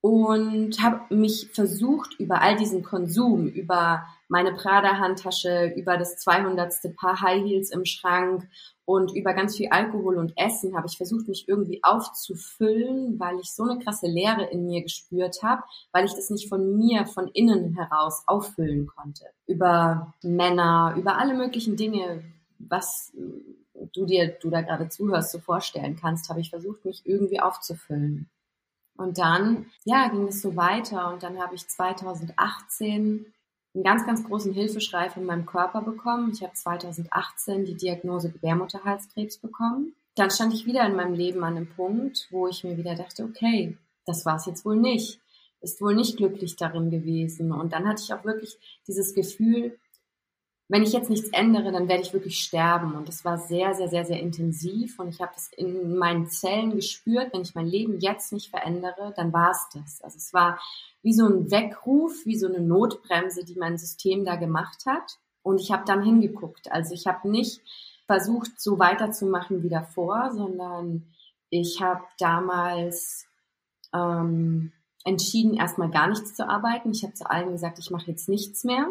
Und 0.01 0.83
habe 0.83 1.16
mich 1.16 1.50
versucht, 1.51 2.19
über 2.19 2.42
all 2.42 2.56
diesen 2.56 2.83
Konsum, 2.83 3.48
über 3.48 4.06
meine 4.27 4.54
Prada-Handtasche, 4.54 5.74
über 5.75 5.98
das 5.98 6.18
200. 6.18 6.95
Paar 6.95 7.22
High 7.22 7.44
Heels 7.44 7.72
im 7.72 7.86
Schrank 7.86 8.48
und 8.86 9.16
über 9.16 9.34
ganz 9.34 9.58
viel 9.58 9.70
Alkohol 9.70 10.18
und 10.18 10.34
Essen 10.38 10.78
habe 10.78 10.88
ich 10.88 10.98
versucht, 10.98 11.28
mich 11.28 11.48
irgendwie 11.48 11.84
aufzufüllen, 11.84 13.20
weil 13.20 13.40
ich 13.40 13.52
so 13.52 13.64
eine 13.64 13.84
krasse 13.84 14.08
Leere 14.08 14.46
in 14.46 14.66
mir 14.66 14.84
gespürt 14.84 15.42
habe, 15.42 15.64
weil 15.92 16.06
ich 16.06 16.14
das 16.14 16.30
nicht 16.30 16.48
von 16.48 16.78
mir, 16.78 17.08
von 17.08 17.28
innen 17.30 17.74
heraus 17.74 18.24
auffüllen 18.28 18.88
konnte. 18.88 19.26
Über 19.48 20.14
Männer, 20.22 20.96
über 20.98 21.18
alle 21.18 21.34
möglichen 21.34 21.76
Dinge, 21.76 22.24
was 22.60 23.12
du 23.94 24.06
dir, 24.06 24.38
du 24.40 24.50
da 24.50 24.62
gerade 24.62 24.88
zuhörst, 24.90 25.32
so 25.32 25.40
vorstellen 25.40 25.98
kannst, 26.00 26.30
habe 26.30 26.40
ich 26.40 26.52
versucht, 26.52 26.86
mich 26.86 27.02
irgendwie 27.06 27.40
aufzufüllen. 27.40 28.30
Und 28.98 29.18
dann, 29.18 29.66
ja, 29.84 30.08
ging 30.08 30.28
es 30.28 30.42
so 30.42 30.56
weiter 30.56 31.12
und 31.12 31.24
dann 31.24 31.40
habe 31.40 31.56
ich 31.56 31.68
2018 31.68 33.26
einen 33.75 33.83
ganz, 33.83 34.06
ganz 34.06 34.24
großen 34.24 34.54
Hilfeschrei 34.54 35.10
von 35.10 35.25
meinem 35.25 35.45
Körper 35.45 35.81
bekommen. 35.81 36.31
Ich 36.33 36.42
habe 36.42 36.54
2018 36.54 37.66
die 37.66 37.75
Diagnose 37.75 38.31
Gebärmutterhalskrebs 38.31 39.38
bekommen. 39.38 39.94
Dann 40.16 40.31
stand 40.31 40.54
ich 40.54 40.66
wieder 40.66 40.86
in 40.86 40.95
meinem 40.95 41.13
Leben 41.13 41.44
an 41.44 41.57
einem 41.57 41.68
Punkt, 41.68 42.27
wo 42.31 42.48
ich 42.48 42.63
mir 42.63 42.77
wieder 42.77 42.95
dachte, 42.95 43.25
okay, 43.25 43.77
das 44.06 44.25
war 44.25 44.38
es 44.38 44.45
jetzt 44.45 44.63
wohl 44.66 44.77
nicht. 44.77 45.19
Ist 45.60 45.81
wohl 45.81 45.94
nicht 45.94 46.18
glücklich 46.18 46.56
darin 46.56 46.89
gewesen. 46.89 47.51
Und 47.51 47.74
dann 47.74 47.88
hatte 47.88 48.01
ich 48.01 48.13
auch 48.13 48.24
wirklich 48.24 48.57
dieses 48.88 49.13
Gefühl, 49.13 49.77
wenn 50.68 50.82
ich 50.82 50.94
jetzt 50.94 51.12
nichts 51.12 51.30
ändere, 51.30 51.72
dann 51.72 51.88
werde 51.88 52.02
ich 52.02 52.14
wirklich 52.14 52.40
sterben. 52.40 52.96
Und 52.96 53.08
das 53.08 53.24
war 53.24 53.38
sehr, 53.38 53.76
sehr, 53.76 53.88
sehr, 53.88 54.04
sehr 54.04 54.20
intensiv. 54.20 54.98
Und 54.98 55.10
ich 55.10 55.22
habe 55.22 55.32
das 55.36 55.50
in 55.56 55.96
meinen 55.98 56.28
Zellen 56.28 56.72
gespürt. 56.72 57.34
Wenn 57.34 57.42
ich 57.42 57.54
mein 57.54 57.68
Leben 57.68 58.00
jetzt 58.00 58.34
nicht 58.34 58.50
verändere, 58.50 59.14
dann 59.16 59.32
war 59.32 59.52
es 59.52 59.68
das. 59.74 60.02
Also 60.02 60.18
es 60.18 60.34
war 60.34 60.60
wie 61.04 61.13
so 61.13 61.28
ein 61.28 61.51
Weckruf, 61.51 62.25
wie 62.25 62.38
so 62.38 62.48
eine 62.48 62.62
Notbremse, 62.62 63.46
die 63.46 63.56
mein 63.56 63.78
System 63.78 64.25
da 64.25 64.38
gemacht 64.38 64.88
hat. 64.88 65.20
Und 65.44 65.62
ich 65.62 65.72
habe 65.72 65.86
dann 65.86 66.04
hingeguckt. 66.04 66.72
Also 66.72 66.96
ich 66.96 67.06
habe 67.06 67.30
nicht 67.30 67.62
versucht, 68.08 68.60
so 68.60 68.80
weiterzumachen 68.80 69.62
wie 69.62 69.70
davor, 69.70 70.32
sondern 70.34 71.13
ich 71.51 71.80
habe 71.80 72.01
damals 72.18 73.28
ähm, 73.94 74.72
entschieden, 75.04 75.54
erstmal 75.54 75.92
gar 75.92 76.08
nichts 76.08 76.34
zu 76.34 76.50
arbeiten. 76.50 76.89
Ich 76.89 77.04
habe 77.04 77.13
zu 77.13 77.30
allen 77.30 77.51
gesagt, 77.51 77.78
ich 77.78 77.92
mache 77.92 78.10
jetzt 78.10 78.28
nichts 78.28 78.63
mehr 78.63 78.88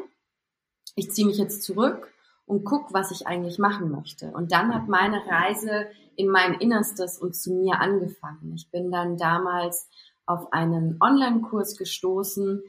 ich 0.95 1.11
ziehe 1.13 1.27
mich 1.27 1.39
jetzt 1.39 1.63
zurück 1.63 2.13
und 2.47 2.65
guck, 2.65 2.93
was 2.93 3.11
ich 3.11 3.27
eigentlich 3.27 3.59
machen 3.59 3.91
möchte. 3.91 4.31
Und 4.33 4.53
dann 4.53 4.75
hat 4.75 4.89
meine 4.89 5.27
Reise 5.27 5.87
in 6.17 6.29
mein 6.29 6.55
Innerstes 6.55 7.19
und 7.19 7.35
zu 7.35 7.53
mir 7.53 7.81
angefangen. 7.81 8.53
Ich 8.55 8.71
bin 8.71 8.91
dann 8.91 9.17
damals 9.17 9.89
auf 10.27 10.53
einen 10.53 10.99
Online-Kurs 11.01 11.77
gestoßen, 11.77 12.63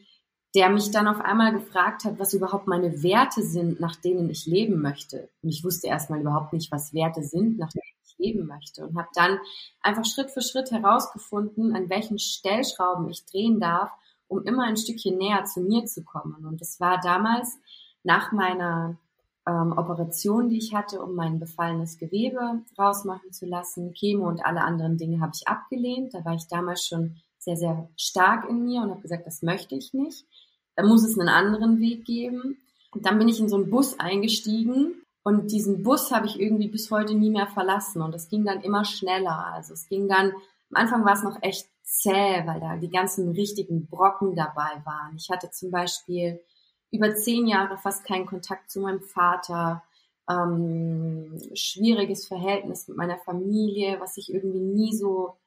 der 0.56 0.70
mich 0.70 0.92
dann 0.92 1.08
auf 1.08 1.20
einmal 1.20 1.52
gefragt 1.52 2.06
hat, 2.06 2.18
was 2.18 2.34
überhaupt 2.34 2.68
meine 2.68 3.04
Werte 3.04 3.44
sind, 3.44 3.80
nach 3.80 3.96
denen 3.98 4.30
ich 4.30 4.46
leben 4.46 4.82
möchte. 4.82 5.30
Und 5.42 5.50
ich 5.50 5.64
wusste 5.64 5.88
erstmal 5.88 6.22
überhaupt 6.22 6.54
nicht, 6.54 6.72
was 6.72 6.94
Werte 6.94 7.24
sind, 7.24 7.58
nach 7.60 7.70
denen 7.72 7.84
ich 8.06 8.18
leben 8.18 8.48
möchte. 8.48 8.88
Und 8.88 8.98
habe 8.98 9.10
dann 9.14 9.38
einfach 9.82 10.06
Schritt 10.06 10.32
für 10.32 10.42
Schritt 10.42 10.72
herausgefunden, 10.72 11.76
an 11.76 11.90
welchen 11.90 12.20
Stellschrauben 12.20 13.10
ich 13.10 13.26
drehen 13.26 13.60
darf, 13.60 13.92
um 14.28 14.44
immer 14.46 14.64
ein 14.64 14.78
Stückchen 14.78 15.18
näher 15.18 15.44
zu 15.44 15.60
mir 15.60 15.86
zu 15.86 16.04
kommen. 16.06 16.46
Und 16.46 16.62
es 16.62 16.80
war 16.80 17.02
damals 17.02 17.60
nach 18.06 18.32
meiner 18.32 18.98
ähm, 19.48 19.74
Operation, 19.78 20.50
die 20.50 20.58
ich 20.58 20.74
hatte, 20.74 21.02
um 21.02 21.16
mein 21.16 21.40
befallenes 21.40 21.98
Gewebe 21.98 22.62
rausmachen 22.78 23.32
zu 23.34 23.46
lassen, 23.46 23.94
Chemo 23.94 24.28
und 24.28 24.46
alle 24.46 24.62
anderen 24.62 24.98
Dinge 24.98 25.20
habe 25.22 25.34
ich 25.36 25.48
abgelehnt. 25.48 26.14
Da 26.14 26.24
war 26.24 26.36
ich 26.36 26.48
damals 26.48 26.86
schon 26.86 27.18
sehr, 27.38 27.58
sehr 27.58 27.90
stark 27.98 28.50
in 28.50 28.64
mir 28.64 28.82
und 28.82 28.92
habe 28.92 29.02
gesagt, 29.02 29.28
das 29.28 29.42
möchte 29.42 29.76
ich 29.76 29.94
nicht. 29.94 30.26
Da 30.76 30.84
muss 30.86 31.04
es 31.04 31.20
einen 31.20 31.30
anderen 31.30 31.80
Weg 31.80 32.06
geben. 32.06 32.58
Und 32.92 33.06
dann 33.06 33.20
bin 33.20 33.28
ich 33.28 33.40
in 33.40 33.50
so 33.50 33.58
einen 33.58 33.70
Bus 33.70 34.00
eingestiegen 34.00 35.02
und 35.24 35.52
diesen 35.52 35.82
Bus 35.82 36.12
habe 36.12 36.28
ich 36.28 36.40
irgendwie 36.40 36.68
bis 36.68 36.92
heute 36.92 37.16
nie 37.16 37.32
mehr 37.32 37.48
verlassen 37.48 38.04
und 38.04 38.14
es 38.14 38.30
ging 38.30 38.46
dann 38.46 38.62
immer 38.62 38.86
schneller. 38.86 39.54
Also 39.54 39.74
es 39.74 39.90
ging 39.90 40.08
dann, 40.08 40.28
am 40.70 40.76
Anfang 40.76 41.04
war 41.04 41.14
es 41.14 41.24
noch 41.24 41.38
echt 41.42 41.68
zäh, 41.82 42.44
weil 42.46 42.60
da 42.60 42.78
die 42.78 42.90
ganzen 42.90 43.32
richtigen 43.32 43.88
Brocken 43.88 44.36
dabei 44.36 44.82
waren. 44.86 45.16
Ich 45.18 45.30
hatte 45.30 45.50
zum 45.50 45.72
Beispiel 45.72 46.40
über 46.92 47.16
zehn 47.16 47.48
Jahre 47.48 47.78
fast 47.78 48.06
keinen 48.06 48.26
Kontakt 48.26 48.72
zu 48.72 48.82
meinem 48.82 49.02
Vater. 49.02 49.84
ähm, 50.30 51.40
schwieriges 51.54 52.28
Verhältnis 52.28 52.88
mit 52.88 52.98
meiner 52.98 53.18
Familie, 53.18 54.00
was 54.00 54.16
sich 54.16 54.34
irgendwie 54.34 54.60
nie 54.60 54.96
so 54.96 55.38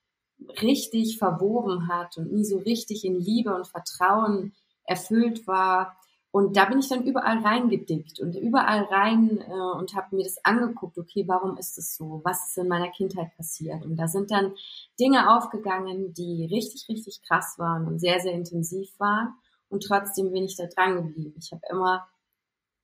richtig 0.63 1.19
verwoben 1.19 1.89
hat 1.89 2.17
und 2.17 2.33
nie 2.33 2.45
so 2.45 2.59
richtig 2.59 3.05
in 3.05 3.19
Liebe 3.21 3.55
und 3.55 3.67
Vertrauen 3.67 4.55
erfüllt 4.85 5.47
war. 5.47 5.97
Und 6.31 6.57
da 6.57 6.67
bin 6.67 6.79
ich 6.79 6.89
dann 6.89 7.05
überall 7.05 7.39
reingedickt 7.39 8.21
und 8.21 8.37
überall 8.37 8.85
rein 8.85 9.41
äh, 9.41 9.79
und 9.79 9.95
habe 9.97 10.15
mir 10.15 10.25
das 10.25 10.37
angeguckt, 10.45 10.99
okay, 10.99 11.25
warum 11.27 11.57
ist 11.57 11.79
es 11.79 11.97
so? 11.97 12.21
Was 12.23 12.49
ist 12.51 12.59
in 12.59 12.69
meiner 12.69 12.91
Kindheit 12.91 13.35
passiert? 13.37 13.85
Und 13.85 13.97
da 13.97 14.07
sind 14.07 14.31
dann 14.31 14.55
Dinge 15.01 15.37
aufgegangen, 15.37 16.13
die 16.13 16.45
richtig, 16.45 16.87
richtig 16.89 17.23
krass 17.27 17.55
waren 17.59 17.87
und 17.87 17.99
sehr, 17.99 18.21
sehr 18.21 18.33
intensiv 18.33 18.91
waren. 18.99 19.35
Und 19.69 19.85
trotzdem 19.85 20.33
bin 20.33 20.45
ich 20.45 20.57
da 20.57 20.67
dran 20.67 20.97
geblieben. 20.97 21.35
Ich 21.39 21.53
habe 21.53 21.63
immer, 21.71 22.09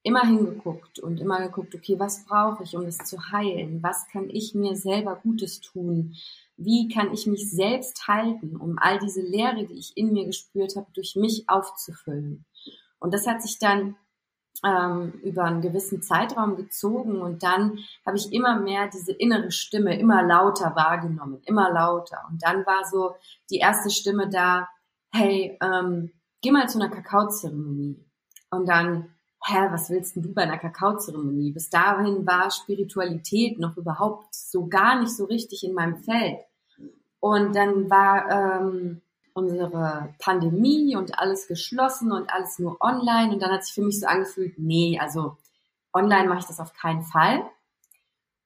immer 0.02 0.22
hingeguckt 0.22 0.98
und 0.98 1.20
immer 1.20 1.40
geguckt, 1.40 1.74
okay, 1.74 1.98
was 1.98 2.24
brauche 2.24 2.62
ich, 2.62 2.76
um 2.76 2.84
das 2.84 2.98
zu 2.98 3.30
heilen? 3.30 3.82
Was 3.82 4.06
kann 4.08 4.28
ich 4.30 4.54
mir 4.54 4.76
selber 4.76 5.16
Gutes 5.16 5.60
tun? 5.60 6.14
Wie 6.56 6.88
kann 6.88 7.12
ich 7.12 7.26
mich 7.26 7.50
selbst 7.50 8.06
halten, 8.06 8.56
um 8.56 8.78
all 8.78 8.98
diese 8.98 9.22
Leere, 9.22 9.64
die 9.66 9.78
ich 9.78 9.96
in 9.96 10.12
mir 10.12 10.26
gespürt 10.26 10.76
habe, 10.76 10.86
durch 10.94 11.16
mich 11.16 11.48
aufzufüllen? 11.48 12.44
Und 12.98 13.12
das 13.12 13.26
hat 13.26 13.42
sich 13.42 13.58
dann 13.58 13.96
ähm, 14.64 15.12
über 15.22 15.44
einen 15.44 15.60
gewissen 15.60 16.02
Zeitraum 16.02 16.56
gezogen 16.56 17.20
und 17.20 17.42
dann 17.42 17.78
habe 18.06 18.16
ich 18.16 18.32
immer 18.32 18.58
mehr 18.58 18.88
diese 18.88 19.12
innere 19.12 19.50
Stimme 19.50 19.98
immer 19.98 20.22
lauter 20.22 20.74
wahrgenommen, 20.74 21.42
immer 21.44 21.70
lauter. 21.70 22.24
Und 22.30 22.42
dann 22.42 22.64
war 22.66 22.84
so 22.84 23.14
die 23.50 23.58
erste 23.58 23.90
Stimme 23.90 24.28
da, 24.28 24.68
hey, 25.12 25.58
ähm, 25.60 26.12
geh 26.44 26.50
mal 26.50 26.68
zu 26.68 26.78
einer 26.78 26.90
Kakaozeremonie. 26.90 28.04
Und 28.50 28.68
dann, 28.68 29.14
hä, 29.42 29.68
was 29.70 29.88
willst 29.88 30.14
denn 30.14 30.22
du 30.22 30.34
bei 30.34 30.42
einer 30.42 30.58
Kakaozeremonie? 30.58 31.52
Bis 31.52 31.70
dahin 31.70 32.26
war 32.26 32.50
Spiritualität 32.50 33.58
noch 33.58 33.78
überhaupt 33.78 34.34
so 34.34 34.66
gar 34.66 35.00
nicht 35.00 35.16
so 35.16 35.24
richtig 35.24 35.64
in 35.64 35.72
meinem 35.72 35.96
Feld. 35.96 36.40
Und 37.18 37.56
dann 37.56 37.88
war 37.88 38.60
ähm, 38.60 39.00
unsere 39.32 40.14
Pandemie 40.18 40.94
und 40.96 41.18
alles 41.18 41.48
geschlossen 41.48 42.12
und 42.12 42.30
alles 42.30 42.58
nur 42.58 42.76
online. 42.82 43.32
Und 43.32 43.42
dann 43.42 43.50
hat 43.50 43.64
sich 43.64 43.74
für 43.74 43.82
mich 43.82 43.98
so 44.00 44.06
angefühlt, 44.06 44.58
nee, 44.58 44.98
also 45.00 45.38
online 45.94 46.28
mache 46.28 46.40
ich 46.40 46.46
das 46.46 46.60
auf 46.60 46.74
keinen 46.74 47.04
Fall. 47.04 47.42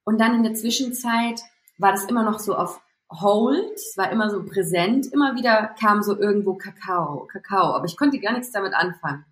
Und 0.04 0.20
dann 0.20 0.36
in 0.36 0.44
der 0.44 0.54
Zwischenzeit 0.54 1.40
war 1.78 1.90
das 1.90 2.04
immer 2.04 2.22
noch 2.22 2.38
so 2.38 2.54
auf 2.54 2.80
Hold, 3.10 3.74
es 3.74 3.96
war 3.96 4.10
immer 4.10 4.28
so 4.28 4.44
präsent, 4.44 5.06
immer 5.12 5.34
wieder 5.34 5.74
kam 5.80 6.02
so 6.02 6.18
irgendwo 6.18 6.54
Kakao, 6.54 7.26
Kakao, 7.26 7.74
aber 7.74 7.86
ich 7.86 7.96
konnte 7.96 8.18
gar 8.18 8.32
nichts 8.32 8.52
damit 8.52 8.74
anfangen. 8.74 9.24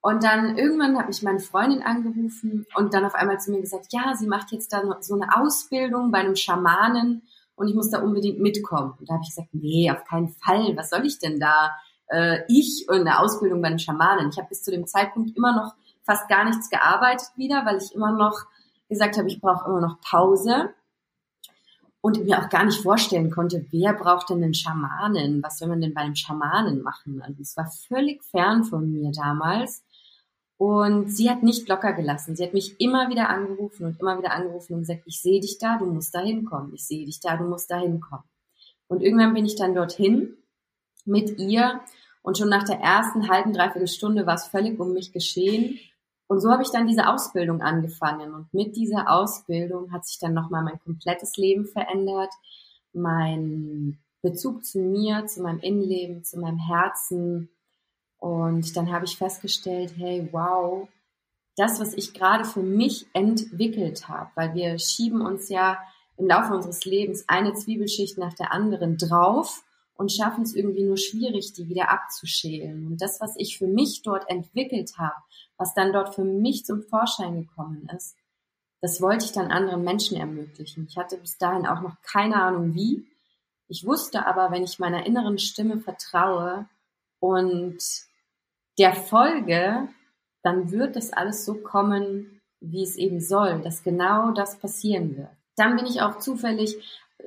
Und 0.00 0.24
dann 0.24 0.56
irgendwann 0.56 0.96
hat 0.96 1.08
mich 1.08 1.22
meine 1.22 1.40
Freundin 1.40 1.82
angerufen 1.82 2.66
und 2.76 2.94
dann 2.94 3.04
auf 3.04 3.14
einmal 3.14 3.40
zu 3.40 3.50
mir 3.50 3.60
gesagt, 3.60 3.86
ja, 3.90 4.14
sie 4.14 4.26
macht 4.26 4.52
jetzt 4.52 4.72
da 4.72 4.82
so 5.00 5.14
eine 5.14 5.36
Ausbildung 5.36 6.10
bei 6.10 6.18
einem 6.18 6.36
Schamanen 6.36 7.22
und 7.56 7.68
ich 7.68 7.74
muss 7.74 7.90
da 7.90 8.00
unbedingt 8.00 8.38
mitkommen. 8.38 8.94
Und 8.98 9.08
da 9.08 9.14
habe 9.14 9.22
ich 9.24 9.30
gesagt, 9.30 9.48
nee, 9.52 9.90
auf 9.90 10.04
keinen 10.04 10.28
Fall. 10.28 10.76
Was 10.76 10.90
soll 10.90 11.04
ich 11.04 11.18
denn 11.18 11.40
da? 11.40 11.72
Äh, 12.06 12.40
ich 12.48 12.86
und 12.88 13.00
eine 13.00 13.18
Ausbildung 13.18 13.60
bei 13.60 13.68
den 13.68 13.80
Schamanen. 13.80 14.30
Ich 14.30 14.38
habe 14.38 14.48
bis 14.48 14.62
zu 14.62 14.70
dem 14.70 14.86
Zeitpunkt 14.86 15.36
immer 15.36 15.54
noch 15.54 15.74
fast 16.04 16.28
gar 16.28 16.44
nichts 16.44 16.70
gearbeitet 16.70 17.28
wieder, 17.36 17.66
weil 17.66 17.78
ich 17.78 17.94
immer 17.94 18.12
noch 18.12 18.46
gesagt 18.88 19.18
habe, 19.18 19.28
ich 19.28 19.40
brauche 19.40 19.68
immer 19.68 19.80
noch 19.80 20.00
Pause 20.00 20.72
und 22.00 22.24
mir 22.24 22.38
auch 22.38 22.48
gar 22.48 22.64
nicht 22.64 22.80
vorstellen 22.80 23.30
konnte, 23.30 23.66
wer 23.70 23.92
braucht 23.92 24.30
denn 24.30 24.42
einen 24.42 24.54
Schamanen? 24.54 25.42
Was 25.42 25.58
soll 25.58 25.68
man 25.68 25.80
denn 25.80 25.94
bei 25.94 26.02
einem 26.02 26.14
Schamanen 26.14 26.82
machen? 26.82 27.22
Also 27.22 27.42
es 27.42 27.56
war 27.56 27.70
völlig 27.88 28.22
fern 28.24 28.64
von 28.64 28.92
mir 28.92 29.10
damals. 29.12 29.82
Und 30.56 31.10
sie 31.10 31.30
hat 31.30 31.42
nicht 31.42 31.68
locker 31.68 31.92
gelassen. 31.92 32.34
Sie 32.34 32.44
hat 32.44 32.52
mich 32.52 32.80
immer 32.80 33.08
wieder 33.10 33.28
angerufen 33.28 33.86
und 33.86 34.00
immer 34.00 34.18
wieder 34.18 34.32
angerufen 34.32 34.74
und 34.74 34.80
gesagt, 34.80 35.02
ich 35.06 35.20
sehe 35.20 35.40
dich 35.40 35.58
da, 35.58 35.78
du 35.78 35.86
musst 35.86 36.14
da 36.14 36.20
hinkommen. 36.20 36.74
Ich 36.74 36.86
sehe 36.86 37.06
dich 37.06 37.20
da, 37.20 37.36
du 37.36 37.44
musst 37.44 37.70
da 37.70 37.78
hinkommen. 37.78 38.24
Und 38.88 39.02
irgendwann 39.02 39.34
bin 39.34 39.46
ich 39.46 39.54
dann 39.54 39.74
dorthin 39.74 40.36
mit 41.04 41.38
ihr 41.38 41.80
und 42.22 42.36
schon 42.38 42.48
nach 42.48 42.64
der 42.64 42.80
ersten 42.80 43.28
halben, 43.28 43.52
dreiviertel 43.52 43.88
Stunde 43.88 44.26
war 44.26 44.34
es 44.34 44.46
völlig 44.46 44.78
um 44.80 44.92
mich 44.92 45.12
geschehen. 45.12 45.78
Und 46.28 46.40
so 46.40 46.50
habe 46.50 46.62
ich 46.62 46.70
dann 46.70 46.86
diese 46.86 47.08
Ausbildung 47.08 47.62
angefangen. 47.62 48.34
Und 48.34 48.52
mit 48.54 48.76
dieser 48.76 49.10
Ausbildung 49.10 49.92
hat 49.92 50.06
sich 50.06 50.18
dann 50.18 50.34
nochmal 50.34 50.62
mein 50.62 50.80
komplettes 50.80 51.36
Leben 51.36 51.66
verändert. 51.66 52.30
Mein 52.92 53.98
Bezug 54.22 54.64
zu 54.64 54.78
mir, 54.78 55.26
zu 55.26 55.42
meinem 55.42 55.60
Innenleben, 55.60 56.24
zu 56.24 56.38
meinem 56.38 56.58
Herzen, 56.58 57.50
und 58.18 58.76
dann 58.76 58.90
habe 58.90 59.04
ich 59.04 59.16
festgestellt, 59.16 59.94
hey, 59.96 60.28
wow, 60.32 60.88
das, 61.56 61.80
was 61.80 61.94
ich 61.94 62.14
gerade 62.14 62.44
für 62.44 62.62
mich 62.62 63.06
entwickelt 63.12 64.08
habe, 64.08 64.30
weil 64.34 64.54
wir 64.54 64.78
schieben 64.78 65.20
uns 65.20 65.48
ja 65.48 65.78
im 66.16 66.26
Laufe 66.26 66.52
unseres 66.52 66.84
Lebens 66.84 67.24
eine 67.28 67.54
Zwiebelschicht 67.54 68.18
nach 68.18 68.34
der 68.34 68.52
anderen 68.52 68.96
drauf 68.96 69.62
und 69.98 70.12
schaffen 70.12 70.44
es 70.44 70.54
irgendwie 70.54 70.84
nur 70.84 70.96
schwierig, 70.96 71.52
die 71.52 71.68
wieder 71.68 71.90
abzuschälen. 71.90 72.86
Und 72.86 73.02
das, 73.02 73.20
was 73.20 73.34
ich 73.36 73.58
für 73.58 73.66
mich 73.66 74.02
dort 74.02 74.30
entwickelt 74.30 74.96
habe, 74.96 75.16
was 75.56 75.74
dann 75.74 75.92
dort 75.92 76.14
für 76.14 76.24
mich 76.24 76.64
zum 76.64 76.82
Vorschein 76.82 77.42
gekommen 77.42 77.90
ist, 77.94 78.16
das 78.80 79.02
wollte 79.02 79.24
ich 79.24 79.32
dann 79.32 79.50
anderen 79.50 79.82
Menschen 79.82 80.16
ermöglichen. 80.16 80.86
Ich 80.88 80.96
hatte 80.96 81.18
bis 81.18 81.36
dahin 81.36 81.66
auch 81.66 81.80
noch 81.80 82.00
keine 82.02 82.40
Ahnung 82.40 82.74
wie. 82.74 83.06
Ich 83.66 83.84
wusste 83.84 84.24
aber, 84.24 84.52
wenn 84.52 84.62
ich 84.62 84.78
meiner 84.78 85.04
inneren 85.04 85.38
Stimme 85.38 85.80
vertraue 85.80 86.68
und 87.18 87.78
der 88.78 88.94
Folge, 88.94 89.88
dann 90.44 90.70
wird 90.70 90.94
das 90.94 91.12
alles 91.12 91.44
so 91.44 91.54
kommen, 91.54 92.40
wie 92.60 92.84
es 92.84 92.94
eben 92.94 93.20
soll, 93.20 93.60
dass 93.62 93.82
genau 93.82 94.30
das 94.30 94.60
passieren 94.60 95.16
wird. 95.16 95.30
Dann 95.56 95.74
bin 95.74 95.86
ich 95.86 96.02
auch 96.02 96.18
zufällig, 96.18 96.76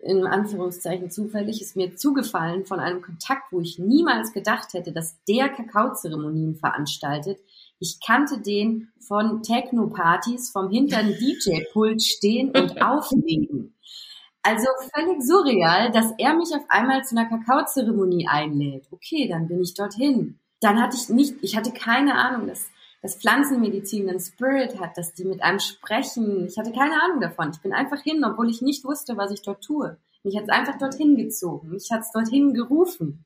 in 0.03 0.25
Anführungszeichen 0.25 1.11
zufällig, 1.11 1.61
ist 1.61 1.75
mir 1.75 1.95
zugefallen 1.95 2.65
von 2.65 2.79
einem 2.79 3.01
Kontakt, 3.01 3.51
wo 3.51 3.59
ich 3.59 3.77
niemals 3.77 4.33
gedacht 4.33 4.73
hätte, 4.73 4.91
dass 4.91 5.17
der 5.25 5.49
Kakaozeremonien 5.49 6.55
veranstaltet. 6.55 7.39
Ich 7.79 7.99
kannte 8.05 8.39
den 8.39 8.89
von 8.99 9.43
Techno-Partys 9.43 10.51
vom 10.51 10.69
hinteren 10.69 11.13
DJ-Pult 11.13 12.01
stehen 12.01 12.51
und 12.51 12.81
auflegen. 12.81 13.75
Also 14.43 14.67
völlig 14.95 15.21
surreal, 15.21 15.91
dass 15.91 16.13
er 16.17 16.35
mich 16.35 16.49
auf 16.55 16.63
einmal 16.69 17.03
zu 17.03 17.15
einer 17.15 17.29
Kakaozeremonie 17.29 18.27
einlädt. 18.27 18.87
Okay, 18.91 19.27
dann 19.27 19.47
bin 19.47 19.61
ich 19.61 19.75
dorthin 19.75 20.39
dann 20.61 20.79
hatte 20.79 20.95
ich 20.95 21.09
nicht, 21.09 21.35
ich 21.41 21.57
hatte 21.57 21.71
keine 21.71 22.15
Ahnung, 22.15 22.47
dass, 22.47 22.69
dass 23.01 23.15
Pflanzenmedizin 23.15 24.09
einen 24.09 24.19
Spirit 24.19 24.79
hat, 24.79 24.97
dass 24.97 25.13
die 25.13 25.25
mit 25.25 25.41
einem 25.41 25.59
sprechen. 25.59 26.45
Ich 26.45 26.57
hatte 26.57 26.71
keine 26.71 27.01
Ahnung 27.01 27.19
davon. 27.19 27.49
Ich 27.51 27.61
bin 27.61 27.73
einfach 27.73 28.01
hin, 28.01 28.23
obwohl 28.23 28.49
ich 28.49 28.61
nicht 28.61 28.85
wusste, 28.85 29.17
was 29.17 29.31
ich 29.31 29.41
dort 29.41 29.63
tue. 29.63 29.97
Mich 30.23 30.37
hat 30.37 30.43
es 30.43 30.49
einfach 30.49 30.77
dorthin 30.77 31.15
gezogen. 31.15 31.69
Mich 31.69 31.89
hat 31.91 32.01
es 32.01 32.11
dorthin 32.11 32.53
gerufen. 32.53 33.25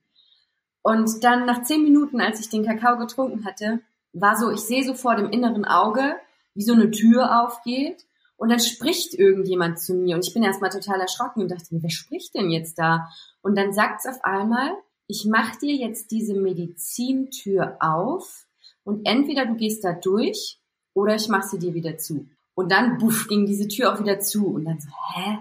Und 0.81 1.23
dann 1.23 1.45
nach 1.45 1.63
zehn 1.63 1.83
Minuten, 1.83 2.21
als 2.21 2.39
ich 2.39 2.49
den 2.49 2.65
Kakao 2.65 2.97
getrunken 2.97 3.43
hatte, 3.43 3.81
war 4.13 4.37
so, 4.37 4.49
ich 4.49 4.61
sehe 4.61 4.83
so 4.83 4.93
vor 4.93 5.15
dem 5.15 5.29
inneren 5.29 5.65
Auge, 5.65 6.15
wie 6.53 6.63
so 6.63 6.73
eine 6.73 6.91
Tür 6.91 7.43
aufgeht. 7.43 8.05
Und 8.37 8.49
dann 8.49 8.59
spricht 8.59 9.13
irgendjemand 9.13 9.79
zu 9.79 9.93
mir. 9.93 10.15
Und 10.15 10.25
ich 10.25 10.33
bin 10.33 10.43
erstmal 10.43 10.69
total 10.69 11.01
erschrocken 11.01 11.41
und 11.41 11.51
dachte 11.51 11.73
mir, 11.73 11.83
wer 11.83 11.89
spricht 11.89 12.33
denn 12.35 12.49
jetzt 12.49 12.77
da? 12.77 13.09
Und 13.41 13.57
dann 13.57 13.73
sagt 13.73 13.99
es 13.99 14.05
auf 14.05 14.23
einmal, 14.23 14.71
ich 15.07 15.25
mache 15.25 15.59
dir 15.59 15.75
jetzt 15.75 16.11
diese 16.11 16.33
Medizintür 16.33 17.77
auf 17.79 18.44
und 18.85 19.05
entweder 19.05 19.45
du 19.45 19.55
gehst 19.55 19.83
da 19.83 19.91
durch 19.91 20.57
oder 20.93 21.15
ich 21.15 21.27
mache 21.27 21.47
sie 21.49 21.59
dir 21.59 21.73
wieder 21.73 21.97
zu. 21.97 22.27
Und 22.53 22.71
dann, 22.71 22.97
buff, 22.97 23.27
ging 23.27 23.45
diese 23.45 23.67
Tür 23.67 23.93
auch 23.93 23.99
wieder 23.99 24.21
zu. 24.21 24.47
Und 24.47 24.63
dann 24.63 24.79
so, 24.79 24.89
hä? 25.13 25.39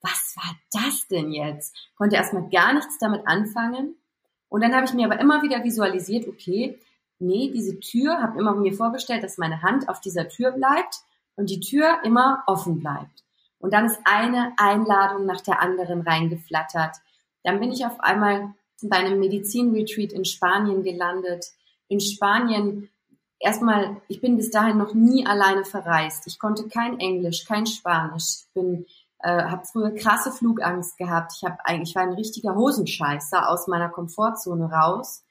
Was 0.00 0.34
war 0.36 0.54
das 0.72 1.06
denn 1.08 1.30
jetzt? 1.32 1.76
Konnte 1.96 2.16
erstmal 2.16 2.48
gar 2.50 2.72
nichts 2.72 2.98
damit 2.98 3.26
anfangen. 3.26 3.96
Und 4.48 4.62
dann 4.62 4.74
habe 4.74 4.86
ich 4.86 4.94
mir 4.94 5.06
aber 5.06 5.18
immer 5.18 5.42
wieder 5.42 5.64
visualisiert, 5.64 6.28
okay, 6.28 6.78
nee, 7.18 7.50
diese 7.50 7.80
Tür, 7.80 8.22
habe 8.22 8.38
immer 8.38 8.54
mir 8.54 8.72
vorgestellt, 8.72 9.22
dass 9.22 9.38
meine 9.38 9.62
Hand 9.62 9.88
auf 9.88 10.00
dieser 10.00 10.28
Tür 10.28 10.52
bleibt 10.52 11.00
und 11.36 11.50
die 11.50 11.60
Tür 11.60 12.00
immer 12.04 12.42
offen 12.46 12.80
bleibt. 12.80 13.24
Und 13.58 13.72
dann 13.72 13.86
ist 13.86 13.98
eine 14.04 14.52
Einladung 14.58 15.26
nach 15.26 15.40
der 15.40 15.60
anderen 15.60 16.02
reingeflattert. 16.02 16.96
Dann 17.42 17.60
bin 17.60 17.72
ich 17.72 17.86
auf 17.86 17.98
einmal 18.00 18.54
bei 18.82 18.96
einem 18.96 19.18
Medizinretreat 19.20 20.12
in 20.12 20.24
Spanien 20.24 20.82
gelandet. 20.82 21.46
In 21.88 22.00
Spanien 22.00 22.88
erstmal, 23.38 24.00
ich 24.08 24.20
bin 24.20 24.36
bis 24.36 24.50
dahin 24.50 24.78
noch 24.78 24.94
nie 24.94 25.26
alleine 25.26 25.64
verreist. 25.64 26.26
Ich 26.26 26.38
konnte 26.38 26.68
kein 26.68 26.98
Englisch, 26.98 27.44
kein 27.44 27.66
Spanisch. 27.66 28.46
Ich 28.46 28.54
bin 28.54 28.86
äh, 29.24 29.44
habe 29.44 29.64
früher 29.64 29.94
krasse 29.94 30.30
Flugangst 30.30 30.98
gehabt. 30.98 31.32
Ich 31.36 31.44
habe 31.44 31.56
eigentlich 31.64 31.94
war 31.94 32.02
ein 32.02 32.12
richtiger 32.12 32.54
Hosenscheißer 32.54 33.48
aus 33.48 33.66
meiner 33.66 33.88
Komfortzone 33.88 34.70
raus 34.70 35.24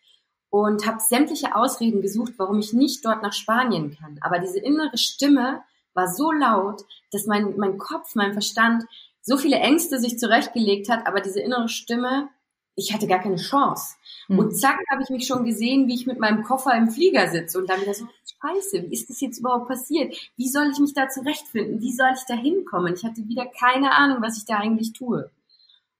und 0.50 0.86
habe 0.88 1.00
sämtliche 1.00 1.55
Ausreden 1.55 2.01
gesucht, 2.01 2.33
warum 2.38 2.60
ich 2.60 2.74
nicht 2.74 3.05
dort 3.05 3.22
nach 3.22 3.33
Spanien 3.33 3.95
kann. 4.00 4.17
Aber 4.22 4.39
diese 4.39 4.60
innere 4.60 4.98
Stimme 4.98 5.62
war 5.93 6.07
so 6.07 6.31
laut, 6.31 6.83
dass 7.12 7.27
mein 7.27 7.55
mein 7.57 7.77
Kopf, 7.77 8.15
mein 8.15 8.33
Verstand 8.33 8.83
so 9.22 9.38
viele 9.38 9.57
Ängste 9.57 10.00
sich 10.00 10.19
zurechtgelegt 10.19 10.89
hat, 10.89 11.07
aber 11.07 11.22
diese 11.22 11.39
innere 11.39 11.69
Stimme 11.69 12.29
ich 12.75 12.94
hatte 12.94 13.08
gar 13.08 13.20
keine 13.20 13.36
Chance. 13.36 13.96
Mhm. 14.27 14.39
Und 14.39 14.58
zack, 14.58 14.80
habe 14.92 15.03
ich 15.03 15.10
mich 15.10 15.27
schon 15.27 15.46
gesehen, 15.46 15.88
wie 15.88 15.96
ich 15.96 16.08
mit 16.08 16.20
meinem 16.20 16.44
Koffer 16.44 16.75
im 16.75 16.89
Flieger 16.89 17.30
sitze 17.30 17.60
und 17.60 17.70
dann 17.70 17.82
wieder 17.82 17.94
so, 17.94 18.08
scheiße, 18.42 18.84
wie 18.84 18.94
ist 18.94 19.10
das 19.10 19.22
jetzt 19.22 19.39
überhaupt 19.39 19.68
passiert? 19.68 20.15
Wie 20.36 20.50
soll 20.50 20.70
ich 20.72 20.80
mich 20.80 20.94
da 20.94 21.08
zurechtfinden? 21.10 21.82
Wie 21.82 21.94
soll 21.94 22.12
ich 22.13 22.24
da 22.27 22.34
hinkommen? 22.34 22.94
Ich 22.94 23.03
hatte 23.03 23.27
wieder 23.27 23.46
keine 23.46 23.92
Ahnung, 23.94 24.18
was 24.22 24.38
ich 24.38 24.46
da 24.46 24.58
eigentlich 24.58 24.94
tue. 24.94 25.30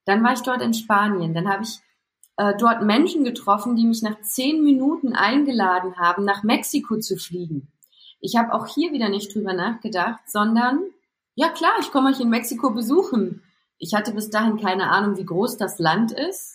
Dann 0.06 0.24
war 0.24 0.34
ich 0.34 0.42
dort 0.42 0.62
in 0.62 0.74
Spanien. 0.74 1.34
Dann 1.34 1.48
habe 1.48 1.64
ich 1.64 1.80
äh, 2.38 2.54
dort 2.58 2.82
Menschen 2.82 3.24
getroffen, 3.24 3.76
die 3.76 3.86
mich 3.86 4.02
nach 4.02 4.20
zehn 4.22 4.64
Minuten 4.64 5.14
eingeladen 5.14 5.98
haben, 5.98 6.26
nach 6.26 6.44
Mexiko 6.44 6.98
zu 6.98 7.18
fliegen. 7.18 7.68
Ich 8.20 8.36
habe 8.36 8.54
auch 8.54 8.68
hier 8.68 8.92
wieder 8.92 9.10
nicht 9.10 9.34
drüber 9.34 9.54
nachgedacht, 9.54 10.22
sondern, 10.28 10.82
ja 11.36 11.50
klar, 11.50 11.74
ich 11.80 11.92
komme 11.92 12.10
euch 12.10 12.20
in 12.20 12.30
Mexiko 12.30 12.72
besuchen. 12.72 13.44
Ich 13.78 13.94
hatte 13.94 14.14
bis 14.14 14.30
dahin 14.30 14.58
keine 14.58 14.90
Ahnung, 14.90 15.18
wie 15.18 15.26
groß 15.26 15.58
das 15.58 15.78
Land 15.78 16.12
ist 16.14 16.53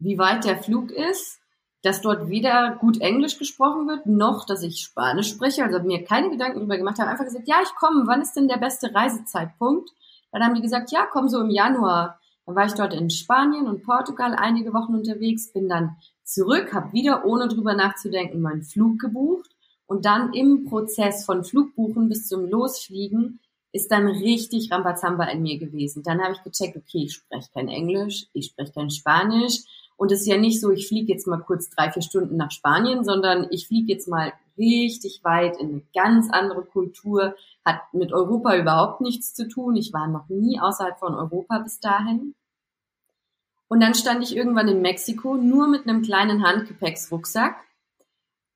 wie 0.00 0.18
weit 0.18 0.44
der 0.44 0.62
Flug 0.62 0.90
ist, 0.90 1.38
dass 1.82 2.02
dort 2.02 2.28
weder 2.28 2.76
gut 2.80 3.00
Englisch 3.00 3.38
gesprochen 3.38 3.86
wird, 3.88 4.06
noch 4.06 4.44
dass 4.44 4.62
ich 4.62 4.80
Spanisch 4.80 5.30
spreche. 5.30 5.64
Also 5.64 5.80
mir 5.80 6.04
keine 6.04 6.30
Gedanken 6.30 6.58
darüber 6.58 6.76
gemacht 6.76 6.98
habe. 6.98 7.10
Einfach 7.10 7.24
gesagt, 7.24 7.48
ja, 7.48 7.56
ich 7.62 7.74
komme. 7.76 8.06
Wann 8.06 8.20
ist 8.20 8.34
denn 8.34 8.48
der 8.48 8.58
beste 8.58 8.94
Reisezeitpunkt? 8.94 9.90
Dann 10.32 10.42
haben 10.42 10.54
die 10.54 10.60
gesagt, 10.60 10.90
ja, 10.92 11.06
komm 11.10 11.28
so 11.28 11.40
im 11.40 11.50
Januar. 11.50 12.18
Dann 12.44 12.54
war 12.54 12.66
ich 12.66 12.74
dort 12.74 12.94
in 12.94 13.10
Spanien 13.10 13.66
und 13.66 13.82
Portugal 13.82 14.34
einige 14.34 14.74
Wochen 14.74 14.94
unterwegs, 14.94 15.52
bin 15.52 15.68
dann 15.68 15.96
zurück, 16.24 16.72
habe 16.74 16.92
wieder 16.92 17.24
ohne 17.24 17.48
drüber 17.48 17.74
nachzudenken 17.74 18.40
meinen 18.40 18.62
Flug 18.62 18.98
gebucht 18.98 19.50
und 19.86 20.04
dann 20.04 20.32
im 20.32 20.66
Prozess 20.66 21.24
von 21.24 21.44
Flugbuchen 21.44 22.08
bis 22.08 22.28
zum 22.28 22.48
Losfliegen 22.48 23.40
ist 23.72 23.90
dann 23.90 24.06
richtig 24.06 24.70
Rambazamba 24.70 25.24
in 25.24 25.42
mir 25.42 25.58
gewesen. 25.58 26.02
Dann 26.02 26.20
habe 26.20 26.32
ich 26.32 26.42
gecheckt, 26.42 26.76
okay, 26.76 27.04
ich 27.04 27.14
spreche 27.14 27.50
kein 27.52 27.68
Englisch, 27.68 28.26
ich 28.32 28.46
spreche 28.46 28.72
kein 28.72 28.90
Spanisch, 28.90 29.62
und 30.00 30.10
es 30.10 30.22
ist 30.22 30.28
ja 30.28 30.38
nicht 30.38 30.62
so, 30.62 30.70
ich 30.70 30.88
fliege 30.88 31.12
jetzt 31.12 31.26
mal 31.26 31.36
kurz 31.36 31.68
drei, 31.68 31.90
vier 31.90 32.00
Stunden 32.00 32.38
nach 32.38 32.50
Spanien, 32.50 33.04
sondern 33.04 33.48
ich 33.50 33.66
fliege 33.66 33.92
jetzt 33.92 34.08
mal 34.08 34.32
richtig 34.56 35.20
weit 35.24 35.58
in 35.58 35.68
eine 35.68 35.82
ganz 35.94 36.30
andere 36.30 36.62
Kultur, 36.62 37.34
hat 37.66 37.82
mit 37.92 38.10
Europa 38.10 38.56
überhaupt 38.56 39.02
nichts 39.02 39.34
zu 39.34 39.46
tun. 39.46 39.76
Ich 39.76 39.92
war 39.92 40.08
noch 40.08 40.26
nie 40.30 40.58
außerhalb 40.58 40.98
von 40.98 41.14
Europa 41.14 41.58
bis 41.58 41.80
dahin. 41.80 42.34
Und 43.68 43.82
dann 43.82 43.92
stand 43.92 44.22
ich 44.22 44.34
irgendwann 44.34 44.68
in 44.68 44.80
Mexiko 44.80 45.36
nur 45.36 45.68
mit 45.68 45.86
einem 45.86 46.00
kleinen 46.00 46.46
Handgepäcksrucksack 46.46 47.56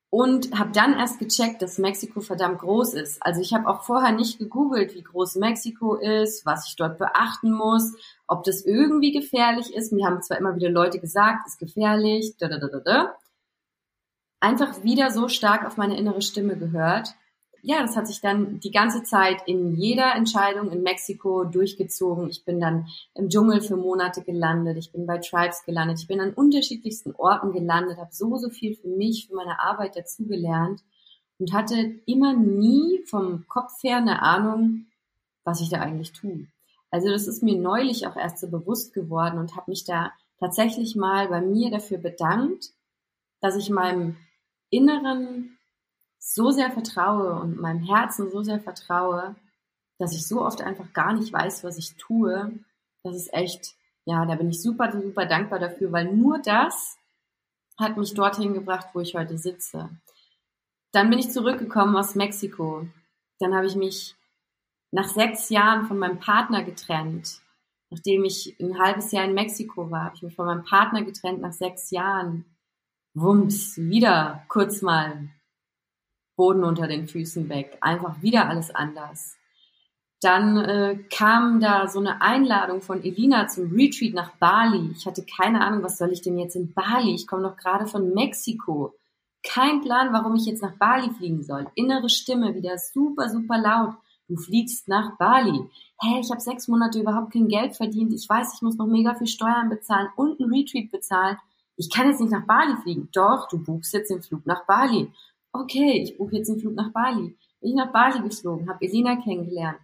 und 0.09 0.57
habe 0.57 0.71
dann 0.71 0.93
erst 0.93 1.19
gecheckt, 1.19 1.61
dass 1.61 1.77
Mexiko 1.77 2.21
verdammt 2.21 2.59
groß 2.59 2.93
ist. 2.93 3.21
Also 3.21 3.41
ich 3.41 3.53
habe 3.53 3.67
auch 3.67 3.83
vorher 3.83 4.11
nicht 4.11 4.39
gegoogelt, 4.39 4.93
wie 4.95 5.03
groß 5.03 5.35
Mexiko 5.35 5.95
ist, 5.95 6.45
was 6.45 6.67
ich 6.69 6.75
dort 6.75 6.97
beachten 6.97 7.51
muss, 7.51 7.93
ob 8.27 8.43
das 8.43 8.63
irgendwie 8.65 9.11
gefährlich 9.11 9.73
ist. 9.73 9.91
Mir 9.91 10.05
haben 10.05 10.21
zwar 10.21 10.37
immer 10.37 10.55
wieder 10.55 10.69
Leute 10.69 10.99
gesagt, 10.99 11.47
ist 11.47 11.59
gefährlich, 11.59 12.35
da, 12.39 12.47
da, 12.47 12.59
da, 12.59 12.67
da, 12.67 12.79
da. 12.79 13.15
Einfach 14.39 14.83
wieder 14.83 15.11
so 15.11 15.27
stark 15.27 15.65
auf 15.65 15.77
meine 15.77 15.97
innere 15.97 16.21
Stimme 16.21 16.55
gehört 16.57 17.15
ja, 17.67 17.81
das 17.81 17.97
hat 17.97 18.05
sich 18.05 18.21
dann 18.21 18.59
die 18.59 18.69
ganze 18.69 19.01
Zeit 19.01 19.41
in 19.47 19.73
jeder 19.73 20.13
Entscheidung 20.13 20.71
in 20.71 20.83
Mexiko 20.83 21.45
durchgezogen. 21.45 22.29
Ich 22.29 22.45
bin 22.45 22.59
dann 22.59 22.87
im 23.15 23.27
Dschungel 23.27 23.59
für 23.59 23.75
Monate 23.75 24.21
gelandet, 24.21 24.77
ich 24.77 24.91
bin 24.91 25.07
bei 25.07 25.17
Tribes 25.17 25.63
gelandet, 25.65 25.99
ich 25.99 26.07
bin 26.07 26.21
an 26.21 26.35
unterschiedlichsten 26.35 27.15
Orten 27.15 27.53
gelandet, 27.53 27.97
habe 27.97 28.13
so, 28.13 28.37
so 28.37 28.51
viel 28.51 28.75
für 28.75 28.87
mich, 28.87 29.27
für 29.27 29.35
meine 29.35 29.59
Arbeit 29.59 29.95
dazugelernt 29.95 30.83
und 31.39 31.53
hatte 31.53 31.95
immer 32.05 32.33
nie 32.33 33.03
vom 33.07 33.47
Kopf 33.47 33.81
her 33.81 33.97
eine 33.97 34.21
Ahnung, 34.21 34.85
was 35.43 35.59
ich 35.59 35.69
da 35.69 35.79
eigentlich 35.79 36.13
tue. 36.13 36.45
Also 36.91 37.09
das 37.09 37.25
ist 37.25 37.41
mir 37.41 37.57
neulich 37.57 38.05
auch 38.05 38.15
erst 38.15 38.37
so 38.37 38.47
bewusst 38.47 38.93
geworden 38.93 39.39
und 39.39 39.55
habe 39.55 39.71
mich 39.71 39.85
da 39.85 40.11
tatsächlich 40.39 40.95
mal 40.95 41.29
bei 41.29 41.41
mir 41.41 41.71
dafür 41.71 41.97
bedankt, 41.97 42.73
dass 43.41 43.55
ich 43.55 43.71
meinem 43.71 44.17
inneren 44.69 45.54
so 46.27 46.49
sehr 46.49 46.71
vertraue 46.71 47.39
und 47.39 47.61
meinem 47.61 47.83
Herzen 47.83 48.31
so 48.31 48.41
sehr 48.41 48.59
vertraue, 48.59 49.35
dass 49.99 50.13
ich 50.13 50.27
so 50.27 50.41
oft 50.41 50.61
einfach 50.61 50.91
gar 50.91 51.13
nicht 51.13 51.31
weiß, 51.31 51.63
was 51.63 51.77
ich 51.77 51.95
tue. 51.97 52.51
Das 53.03 53.15
ist 53.15 53.31
echt, 53.31 53.75
ja, 54.05 54.25
da 54.25 54.33
bin 54.35 54.49
ich 54.49 54.61
super, 54.61 54.91
super 54.91 55.27
dankbar 55.27 55.59
dafür, 55.59 55.91
weil 55.91 56.11
nur 56.11 56.39
das 56.39 56.97
hat 57.77 57.95
mich 57.97 58.15
dorthin 58.15 58.55
gebracht, 58.55 58.87
wo 58.93 59.01
ich 59.01 59.15
heute 59.15 59.37
sitze. 59.37 59.89
Dann 60.91 61.09
bin 61.11 61.19
ich 61.19 61.31
zurückgekommen 61.31 61.95
aus 61.95 62.15
Mexiko. 62.15 62.87
Dann 63.39 63.53
habe 63.53 63.67
ich 63.67 63.75
mich 63.75 64.15
nach 64.91 65.07
sechs 65.07 65.49
Jahren 65.49 65.85
von 65.85 65.99
meinem 65.99 66.19
Partner 66.19 66.63
getrennt. 66.63 67.41
Nachdem 67.91 68.23
ich 68.23 68.59
ein 68.59 68.79
halbes 68.79 69.11
Jahr 69.11 69.25
in 69.25 69.35
Mexiko 69.35 69.91
war, 69.91 70.05
habe 70.05 70.15
ich 70.15 70.23
mich 70.23 70.35
von 70.35 70.47
meinem 70.47 70.63
Partner 70.63 71.03
getrennt 71.03 71.41
nach 71.41 71.53
sechs 71.53 71.91
Jahren. 71.91 72.45
Wumms, 73.13 73.77
wieder 73.77 74.43
kurz 74.47 74.81
mal 74.81 75.29
Boden 76.35 76.63
unter 76.63 76.87
den 76.87 77.07
Füßen 77.07 77.49
weg, 77.49 77.77
einfach 77.81 78.21
wieder 78.21 78.49
alles 78.49 78.73
anders. 78.73 79.37
Dann 80.21 80.57
äh, 80.57 80.97
kam 81.11 81.59
da 81.59 81.87
so 81.87 81.99
eine 81.99 82.21
Einladung 82.21 82.81
von 82.81 83.03
Elina 83.03 83.47
zum 83.47 83.71
Retreat 83.71 84.13
nach 84.13 84.31
Bali. 84.37 84.91
Ich 84.97 85.05
hatte 85.05 85.23
keine 85.23 85.61
Ahnung, 85.61 85.83
was 85.83 85.97
soll 85.97 86.11
ich 86.11 86.21
denn 86.21 86.39
jetzt 86.39 86.55
in 86.55 86.73
Bali? 86.73 87.13
Ich 87.13 87.27
komme 87.27 87.43
doch 87.43 87.57
gerade 87.57 87.85
von 87.85 88.13
Mexiko. 88.13 88.95
Kein 89.43 89.81
Plan, 89.81 90.13
warum 90.13 90.35
ich 90.35 90.45
jetzt 90.45 90.63
nach 90.63 90.77
Bali 90.77 91.11
fliegen 91.11 91.43
soll. 91.43 91.67
Innere 91.75 92.09
Stimme 92.09 92.55
wieder 92.55 92.77
super, 92.77 93.29
super 93.29 93.57
laut. 93.59 93.95
Du 94.27 94.37
fliegst 94.37 94.87
nach 94.87 95.17
Bali. 95.17 95.69
Hey, 95.99 96.21
ich 96.21 96.31
habe 96.31 96.41
sechs 96.41 96.67
Monate 96.67 96.99
überhaupt 96.99 97.31
kein 97.31 97.47
Geld 97.47 97.75
verdient. 97.75 98.11
Ich 98.11 98.27
weiß, 98.27 98.55
ich 98.55 98.61
muss 98.63 98.77
noch 98.77 98.87
mega 98.87 99.13
viel 99.13 99.27
Steuern 99.27 99.69
bezahlen 99.69 100.07
und 100.15 100.39
ein 100.39 100.51
Retreat 100.51 100.89
bezahlen. 100.89 101.37
Ich 101.77 101.91
kann 101.91 102.07
jetzt 102.07 102.21
nicht 102.21 102.31
nach 102.31 102.47
Bali 102.47 102.75
fliegen. 102.81 103.09
Doch, 103.13 103.47
du 103.47 103.63
buchst 103.63 103.93
jetzt 103.93 104.09
den 104.09 104.23
Flug 104.23 104.45
nach 104.47 104.65
Bali 104.65 105.11
okay, 105.61 106.01
ich 106.01 106.17
buche 106.17 106.37
jetzt 106.37 106.49
einen 106.49 106.59
Flug 106.59 106.75
nach 106.75 106.91
Bali. 106.91 107.37
Bin 107.61 107.69
ich 107.69 107.75
nach 107.75 107.91
Bali 107.91 108.21
geflogen, 108.21 108.69
habe 108.69 108.85
Elina 108.85 109.15
kennengelernt. 109.15 109.79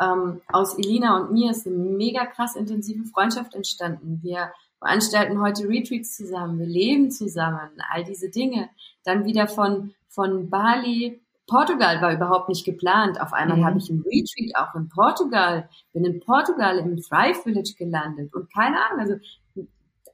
Ähm, 0.00 0.40
aus 0.48 0.78
Elina 0.78 1.18
und 1.18 1.32
mir 1.32 1.50
ist 1.50 1.66
eine 1.66 1.76
mega 1.76 2.26
krass 2.26 2.56
intensive 2.56 3.04
Freundschaft 3.04 3.54
entstanden. 3.54 4.20
Wir 4.22 4.52
veranstalten 4.78 5.40
heute 5.40 5.68
Retreats 5.68 6.16
zusammen, 6.16 6.58
wir 6.58 6.66
leben 6.66 7.10
zusammen, 7.10 7.70
all 7.90 8.04
diese 8.04 8.30
Dinge. 8.30 8.68
Dann 9.04 9.24
wieder 9.24 9.46
von, 9.46 9.94
von 10.08 10.50
Bali, 10.50 11.20
Portugal 11.46 12.00
war 12.00 12.14
überhaupt 12.14 12.48
nicht 12.48 12.64
geplant. 12.64 13.20
Auf 13.20 13.32
einmal 13.32 13.58
mhm. 13.58 13.64
habe 13.66 13.78
ich 13.78 13.90
ein 13.90 14.02
Retreat 14.04 14.56
auch 14.56 14.74
in 14.74 14.88
Portugal, 14.88 15.68
bin 15.92 16.04
in 16.04 16.20
Portugal 16.20 16.78
im 16.78 16.96
Thrive 16.96 17.42
Village 17.42 17.74
gelandet 17.76 18.34
und 18.34 18.52
keine 18.52 18.78
Ahnung, 18.84 19.00
also 19.00 19.14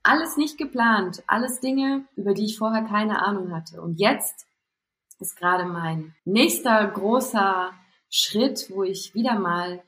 alles 0.02 0.36
nicht 0.36 0.58
geplant, 0.58 1.22
alles 1.26 1.60
Dinge, 1.60 2.04
über 2.16 2.34
die 2.34 2.46
ich 2.46 2.58
vorher 2.58 2.82
keine 2.82 3.22
Ahnung 3.22 3.52
hatte. 3.52 3.80
Und 3.80 4.00
jetzt 4.00 4.47
ist 5.20 5.36
gerade 5.36 5.64
mein 5.64 6.14
nächster 6.24 6.86
großer 6.86 7.72
Schritt, 8.10 8.70
wo 8.70 8.82
ich 8.82 9.14
wieder 9.14 9.38
mal 9.38 9.82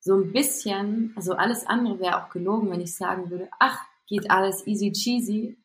so 0.00 0.14
ein 0.14 0.32
bisschen, 0.32 1.12
also 1.16 1.34
alles 1.34 1.66
andere 1.66 1.98
wäre 1.98 2.22
auch 2.22 2.30
gelogen, 2.30 2.70
wenn 2.70 2.80
ich 2.80 2.94
sagen 2.94 3.30
würde, 3.30 3.48
ach, 3.58 3.78
geht 4.06 4.30
alles 4.30 4.66
easy 4.66 4.92
cheesy. 4.92 5.58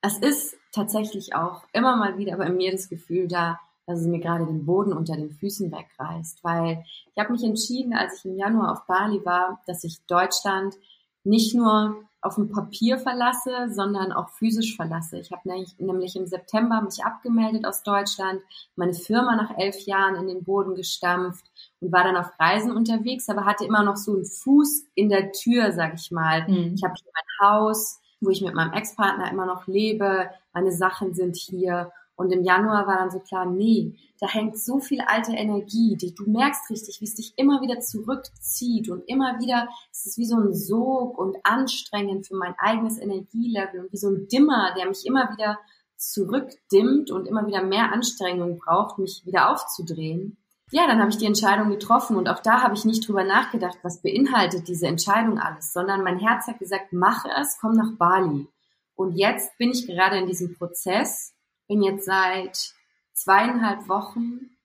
Es 0.00 0.18
ist 0.18 0.56
tatsächlich 0.72 1.34
auch 1.34 1.62
immer 1.72 1.96
mal 1.96 2.18
wieder 2.18 2.36
bei 2.36 2.50
mir 2.50 2.72
das 2.72 2.88
Gefühl 2.88 3.28
da, 3.28 3.58
dass 3.86 4.00
es 4.00 4.06
mir 4.06 4.20
gerade 4.20 4.44
den 4.44 4.66
Boden 4.66 4.92
unter 4.92 5.16
den 5.16 5.32
Füßen 5.32 5.72
wegreißt, 5.72 6.44
weil 6.44 6.84
ich 7.14 7.18
habe 7.18 7.32
mich 7.32 7.42
entschieden, 7.42 7.94
als 7.94 8.18
ich 8.18 8.26
im 8.26 8.36
Januar 8.36 8.72
auf 8.72 8.86
Bali 8.86 9.24
war, 9.24 9.62
dass 9.66 9.84
ich 9.84 10.04
Deutschland 10.06 10.74
nicht 11.24 11.54
nur 11.54 12.07
auf 12.20 12.34
dem 12.34 12.50
Papier 12.50 12.98
verlasse, 12.98 13.70
sondern 13.70 14.12
auch 14.12 14.30
physisch 14.30 14.74
verlasse. 14.76 15.18
Ich 15.18 15.30
habe 15.30 15.48
nämlich 15.78 16.16
im 16.16 16.26
September 16.26 16.80
mich 16.82 17.04
abgemeldet 17.04 17.64
aus 17.64 17.82
Deutschland, 17.82 18.40
meine 18.76 18.94
Firma 18.94 19.36
nach 19.36 19.56
elf 19.56 19.78
Jahren 19.86 20.16
in 20.16 20.26
den 20.26 20.42
Boden 20.42 20.74
gestampft 20.74 21.44
und 21.80 21.92
war 21.92 22.04
dann 22.04 22.16
auf 22.16 22.30
Reisen 22.38 22.72
unterwegs, 22.72 23.28
aber 23.28 23.44
hatte 23.44 23.64
immer 23.64 23.84
noch 23.84 23.96
so 23.96 24.14
einen 24.14 24.24
Fuß 24.24 24.86
in 24.94 25.08
der 25.08 25.32
Tür, 25.32 25.72
sag 25.72 25.94
ich 25.94 26.10
mal. 26.10 26.48
Mhm. 26.48 26.74
Ich 26.74 26.82
habe 26.82 26.94
hier 26.96 27.12
mein 27.12 27.48
Haus, 27.48 28.00
wo 28.20 28.30
ich 28.30 28.42
mit 28.42 28.54
meinem 28.54 28.72
Ex-Partner 28.72 29.30
immer 29.30 29.46
noch 29.46 29.68
lebe. 29.68 30.28
Meine 30.52 30.72
Sachen 30.72 31.14
sind 31.14 31.36
hier 31.36 31.92
und 32.18 32.32
im 32.32 32.42
Januar 32.42 32.88
war 32.88 32.96
dann 32.96 33.12
so 33.12 33.20
klar, 33.20 33.46
nee, 33.46 33.94
da 34.18 34.26
hängt 34.26 34.58
so 34.58 34.80
viel 34.80 35.00
alte 35.02 35.30
Energie, 35.34 35.96
die 35.96 36.16
du 36.16 36.28
merkst 36.28 36.68
richtig, 36.68 37.00
wie 37.00 37.04
es 37.04 37.14
dich 37.14 37.32
immer 37.36 37.62
wieder 37.62 37.78
zurückzieht 37.78 38.90
und 38.90 39.08
immer 39.08 39.38
wieder 39.38 39.68
ist 39.92 40.04
es 40.04 40.18
wie 40.18 40.26
so 40.26 40.36
ein 40.36 40.52
Sog 40.52 41.16
und 41.16 41.36
anstrengend 41.44 42.26
für 42.26 42.34
mein 42.34 42.56
eigenes 42.58 42.98
Energielevel 42.98 43.82
und 43.82 43.92
wie 43.92 43.96
so 43.96 44.08
ein 44.08 44.26
Dimmer, 44.26 44.74
der 44.76 44.88
mich 44.88 45.06
immer 45.06 45.30
wieder 45.30 45.60
zurückdimmt 45.96 47.12
und 47.12 47.28
immer 47.28 47.46
wieder 47.46 47.62
mehr 47.62 47.92
Anstrengung 47.92 48.58
braucht, 48.58 48.98
mich 48.98 49.22
wieder 49.24 49.52
aufzudrehen. 49.52 50.38
Ja, 50.72 50.88
dann 50.88 50.98
habe 50.98 51.10
ich 51.10 51.18
die 51.18 51.26
Entscheidung 51.26 51.70
getroffen 51.70 52.16
und 52.16 52.28
auch 52.28 52.40
da 52.40 52.64
habe 52.64 52.74
ich 52.74 52.84
nicht 52.84 53.06
drüber 53.06 53.22
nachgedacht, 53.22 53.78
was 53.82 54.02
beinhaltet 54.02 54.66
diese 54.66 54.88
Entscheidung 54.88 55.38
alles, 55.38 55.72
sondern 55.72 56.02
mein 56.02 56.18
Herz 56.18 56.48
hat 56.48 56.58
gesagt, 56.58 56.92
mache 56.92 57.28
es, 57.40 57.58
komm 57.60 57.74
nach 57.74 57.96
Bali. 57.96 58.48
Und 58.96 59.12
jetzt 59.12 59.56
bin 59.56 59.70
ich 59.70 59.86
gerade 59.86 60.18
in 60.18 60.26
diesem 60.26 60.56
Prozess, 60.56 61.32
bin 61.68 61.82
jetzt 61.82 62.06
seit 62.06 62.74
zweieinhalb 63.12 63.88
Wochen 63.88 64.56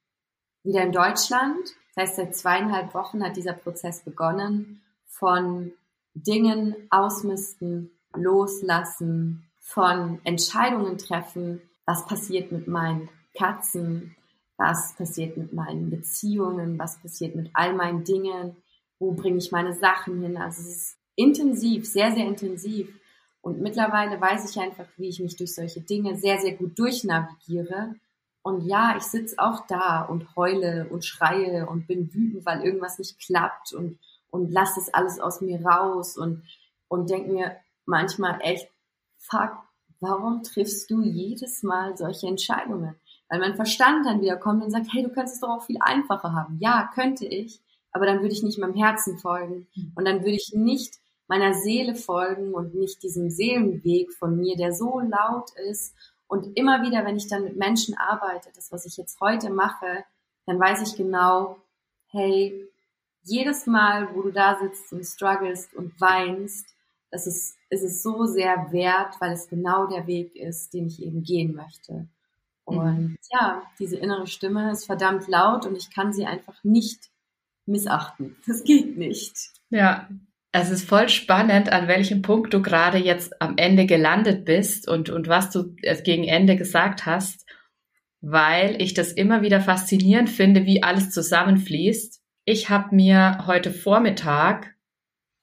wieder 0.64 0.84
in 0.84 0.92
Deutschland. 0.92 1.60
Das 1.96 2.08
heißt, 2.08 2.16
seit 2.16 2.36
zweieinhalb 2.36 2.94
Wochen 2.94 3.24
hat 3.24 3.36
dieser 3.36 3.54
Prozess 3.54 4.04
begonnen 4.04 4.82
von 5.06 5.74
Dingen 6.14 6.76
ausmisten, 6.90 7.92
Loslassen, 8.16 9.50
von 9.60 10.20
Entscheidungen 10.24 10.98
treffen, 10.98 11.62
was 11.86 12.06
passiert 12.06 12.52
mit 12.52 12.68
meinen 12.68 13.10
Katzen, 13.36 14.16
was 14.58 14.96
passiert 14.96 15.38
mit 15.38 15.54
meinen 15.54 15.90
Beziehungen, 15.90 16.78
was 16.78 17.02
passiert 17.02 17.36
mit 17.36 17.50
all 17.54 17.74
meinen 17.74 18.04
Dingen, 18.04 18.56
wo 19.00 19.12
bringe 19.12 19.38
ich 19.38 19.52
meine 19.52 19.74
Sachen 19.74 20.22
hin. 20.22 20.38
Also 20.38 20.62
es 20.62 20.68
ist 20.68 20.98
intensiv, 21.16 21.86
sehr, 21.88 22.12
sehr 22.12 22.28
intensiv. 22.28 22.94
Und 23.44 23.60
mittlerweile 23.60 24.20
weiß 24.22 24.50
ich 24.50 24.60
einfach, 24.62 24.86
wie 24.96 25.10
ich 25.10 25.20
mich 25.20 25.36
durch 25.36 25.54
solche 25.54 25.82
Dinge 25.82 26.16
sehr, 26.16 26.40
sehr 26.40 26.54
gut 26.54 26.80
durchnavigiere. 26.80 27.94
Und 28.42 28.66
ja, 28.66 28.96
ich 28.96 29.04
sitze 29.04 29.36
auch 29.38 29.68
da 29.68 30.04
und 30.04 30.34
heule 30.38 30.88
und 30.90 31.04
schreie 31.04 31.68
und 31.68 31.86
bin 31.86 32.14
wütend, 32.14 32.46
weil 32.46 32.62
irgendwas 32.62 33.00
nicht 33.00 33.20
klappt 33.20 33.74
und, 33.74 34.00
und 34.32 34.50
lasse 34.50 34.80
das 34.80 34.94
alles 34.94 35.20
aus 35.20 35.42
mir 35.42 35.62
raus 35.62 36.18
und, 36.18 36.42
und 36.88 37.10
denke 37.10 37.34
mir 37.34 37.58
manchmal 37.86 38.40
echt, 38.40 38.70
fuck, 39.18 39.52
warum 40.00 40.42
triffst 40.44 40.90
du 40.90 41.02
jedes 41.02 41.64
Mal 41.64 41.98
solche 41.98 42.28
Entscheidungen? 42.28 42.96
Weil 43.28 43.40
mein 43.40 43.56
Verstand 43.56 44.06
dann 44.06 44.22
wieder 44.22 44.38
kommt 44.38 44.64
und 44.64 44.72
sagt, 44.72 44.88
hey, 44.94 45.04
du 45.04 45.10
könntest 45.10 45.36
es 45.36 45.42
doch 45.42 45.50
auch 45.50 45.66
viel 45.66 45.80
einfacher 45.82 46.32
haben. 46.32 46.60
Ja, 46.62 46.90
könnte 46.96 47.26
ich, 47.26 47.60
aber 47.92 48.06
dann 48.06 48.22
würde 48.22 48.34
ich 48.34 48.44
nicht 48.44 48.58
meinem 48.58 48.76
Herzen 48.76 49.18
folgen 49.18 49.68
hm. 49.74 49.92
und 49.96 50.06
dann 50.06 50.22
würde 50.22 50.38
ich 50.38 50.54
nicht 50.54 51.03
meiner 51.34 51.56
Seele 51.56 51.96
folgen 51.96 52.54
und 52.54 52.76
nicht 52.76 53.02
diesem 53.02 53.32
Seelenweg 53.32 54.14
von 54.14 54.38
mir, 54.38 54.56
der 54.56 54.72
so 54.72 55.00
laut 55.00 55.50
ist. 55.68 55.96
Und 56.28 56.56
immer 56.56 56.84
wieder, 56.84 57.06
wenn 57.06 57.18
ich 57.18 57.28
dann 57.28 57.44
mit 57.44 57.58
Menschen 57.58 57.96
arbeite, 57.98 58.50
das, 58.54 58.72
was 58.72 58.86
ich 58.86 58.98
jetzt 58.98 59.20
heute 59.20 59.50
mache, 59.50 60.06
dann 60.46 60.60
weiß 60.60 60.88
ich 60.88 60.96
genau, 60.96 61.58
hey, 62.12 62.70
jedes 63.24 63.66
Mal, 63.66 64.14
wo 64.14 64.22
du 64.22 64.32
da 64.32 64.60
sitzt 64.60 64.94
und 64.94 65.04
strugglest 65.04 65.74
und 65.74 66.00
weinst, 66.00 66.68
das 67.10 67.26
ist, 67.26 67.58
ist 67.72 67.84
es 67.84 68.04
so 68.04 68.26
sehr 68.26 68.72
wert, 68.72 69.16
weil 69.20 69.32
es 69.32 69.48
genau 69.48 69.88
der 69.88 70.06
Weg 70.06 70.36
ist, 70.36 70.72
den 70.76 70.86
ich 70.86 71.02
eben 71.02 71.24
gehen 71.24 71.56
möchte. 71.56 72.08
Und 72.64 73.00
mhm. 73.00 73.18
ja, 73.32 73.64
diese 73.80 73.98
innere 73.98 74.28
Stimme 74.28 74.72
ist 74.72 74.86
verdammt 74.86 75.28
laut 75.28 75.66
und 75.66 75.76
ich 75.76 75.90
kann 75.90 76.14
sie 76.14 76.28
einfach 76.28 76.64
nicht 76.64 77.10
missachten. 77.66 78.36
Das 78.46 78.64
geht 78.64 78.98
nicht. 78.98 79.36
Ja, 79.70 80.08
es 80.56 80.70
ist 80.70 80.88
voll 80.88 81.10
spannend, 81.10 81.72
an 81.72 81.88
welchem 81.88 82.22
Punkt 82.22 82.54
du 82.54 82.62
gerade 82.62 83.00
jetzt 83.00 83.42
am 83.42 83.58
Ende 83.58 83.88
gelandet 83.88 84.46
bist 84.46 84.88
und, 84.88 85.10
und 85.10 85.28
was 85.28 85.50
du 85.50 85.76
gegen 86.04 86.26
Ende 86.26 86.56
gesagt 86.56 87.08
hast, 87.08 87.50
weil 88.22 88.80
ich 88.80 88.94
das 88.94 89.12
immer 89.12 89.42
wieder 89.42 89.62
faszinierend 89.62 90.30
finde, 90.30 90.66
wie 90.66 90.84
alles 90.84 91.10
zusammenfließt. 91.10 92.22
Ich 92.46 92.70
habe 92.70 92.96
mir 92.96 93.46
heute 93.48 93.72
Vormittag, 93.72 94.76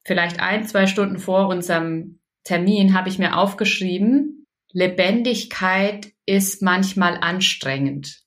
vielleicht 0.04 0.38
ein, 0.40 0.64
zwei 0.64 0.86
Stunden 0.86 1.18
vor 1.18 1.48
unserem 1.48 2.20
Termin, 2.44 2.94
habe 2.94 3.08
ich 3.08 3.18
mir 3.18 3.36
aufgeschrieben, 3.36 4.46
Lebendigkeit 4.72 6.12
ist 6.24 6.62
manchmal 6.62 7.18
anstrengend 7.20 8.22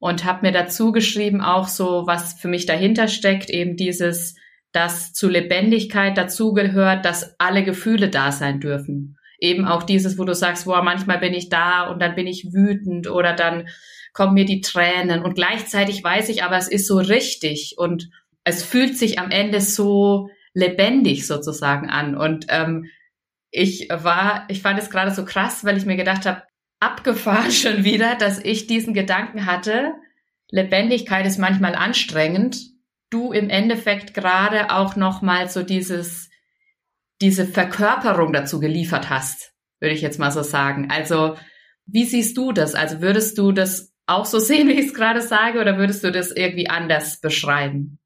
und 0.00 0.24
habe 0.24 0.46
mir 0.46 0.52
dazu 0.52 0.90
geschrieben 0.90 1.40
auch 1.40 1.68
so, 1.68 2.08
was 2.08 2.34
für 2.34 2.48
mich 2.48 2.66
dahinter 2.66 3.06
steckt, 3.06 3.50
eben 3.50 3.76
dieses, 3.76 4.34
dass 4.74 5.12
zu 5.12 5.28
Lebendigkeit 5.28 6.18
dazugehört, 6.18 7.04
dass 7.04 7.38
alle 7.38 7.62
Gefühle 7.62 8.10
da 8.10 8.32
sein 8.32 8.60
dürfen. 8.60 9.16
Eben 9.38 9.66
auch 9.66 9.84
dieses, 9.84 10.18
wo 10.18 10.24
du 10.24 10.34
sagst, 10.34 10.64
boah, 10.64 10.82
manchmal 10.82 11.18
bin 11.18 11.32
ich 11.32 11.48
da 11.48 11.88
und 11.88 12.02
dann 12.02 12.14
bin 12.14 12.26
ich 12.26 12.52
wütend 12.52 13.08
oder 13.08 13.34
dann 13.34 13.68
kommen 14.12 14.34
mir 14.34 14.44
die 14.44 14.60
Tränen 14.60 15.22
und 15.22 15.34
gleichzeitig 15.34 16.02
weiß 16.02 16.28
ich 16.28 16.42
aber, 16.42 16.56
es 16.56 16.68
ist 16.68 16.86
so 16.86 16.98
richtig 16.98 17.74
und 17.78 18.10
es 18.44 18.62
fühlt 18.62 18.98
sich 18.98 19.18
am 19.18 19.30
Ende 19.30 19.60
so 19.60 20.28
lebendig 20.54 21.26
sozusagen 21.26 21.88
an 21.88 22.16
und 22.16 22.46
ähm, 22.48 22.86
ich 23.50 23.88
war, 23.90 24.46
ich 24.48 24.60
fand 24.60 24.80
es 24.80 24.90
gerade 24.90 25.12
so 25.12 25.24
krass, 25.24 25.64
weil 25.64 25.76
ich 25.76 25.86
mir 25.86 25.96
gedacht 25.96 26.26
habe, 26.26 26.42
abgefahren 26.80 27.52
schon 27.52 27.84
wieder, 27.84 28.16
dass 28.16 28.38
ich 28.38 28.66
diesen 28.66 28.94
Gedanken 28.94 29.46
hatte, 29.46 29.92
Lebendigkeit 30.50 31.26
ist 31.26 31.38
manchmal 31.38 31.74
anstrengend. 31.74 32.73
Du 33.14 33.30
im 33.30 33.48
Endeffekt 33.48 34.12
gerade 34.12 34.70
auch 34.70 34.96
nochmal 34.96 35.48
so 35.48 35.62
dieses, 35.62 36.30
diese 37.20 37.46
Verkörperung 37.46 38.32
dazu 38.32 38.58
geliefert 38.58 39.08
hast, 39.08 39.52
würde 39.78 39.94
ich 39.94 40.02
jetzt 40.02 40.18
mal 40.18 40.32
so 40.32 40.42
sagen. 40.42 40.90
Also, 40.90 41.36
wie 41.86 42.04
siehst 42.04 42.36
du 42.36 42.50
das? 42.50 42.74
Also 42.74 43.00
würdest 43.00 43.38
du 43.38 43.52
das 43.52 43.94
auch 44.06 44.24
so 44.24 44.40
sehen, 44.40 44.66
wie 44.68 44.72
ich 44.72 44.86
es 44.86 44.94
gerade 44.94 45.20
sage, 45.20 45.60
oder 45.60 45.78
würdest 45.78 46.02
du 46.02 46.10
das 46.10 46.32
irgendwie 46.32 46.68
anders 46.68 47.20
beschreiben? 47.20 48.00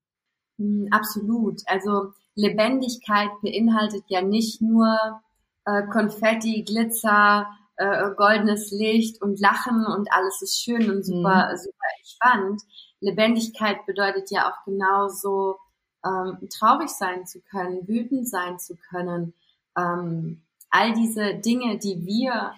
Hm, 0.59 0.89
absolut. 0.91 1.63
Also 1.65 2.13
Lebendigkeit 2.35 3.31
beinhaltet 3.41 4.05
ja 4.09 4.21
nicht 4.21 4.61
nur 4.61 5.23
äh, 5.65 5.85
Konfetti, 5.91 6.65
Glitzer, 6.65 7.47
äh, 7.77 8.11
goldenes 8.15 8.71
Licht 8.73 9.23
und 9.23 9.41
Lachen 9.41 9.87
und 9.87 10.13
alles 10.13 10.43
ist 10.43 10.61
schön 10.61 10.91
und 10.91 11.03
super, 11.03 11.51
mhm. 11.51 11.57
super 11.57 11.87
entspannt. 11.99 12.63
Lebendigkeit 13.01 13.87
bedeutet 13.87 14.31
ja 14.31 14.51
auch 14.51 14.65
genauso 14.65 15.59
ähm, 16.05 16.49
traurig 16.51 16.91
sein 16.91 17.27
zu 17.27 17.41
können, 17.41 17.87
wütend 17.87 18.29
sein 18.29 18.59
zu 18.59 18.77
können. 18.77 19.35
Ähm, 19.77 20.43
all 20.71 20.93
diese 20.93 21.35
Dinge, 21.35 21.79
die 21.79 22.05
wir 22.05 22.53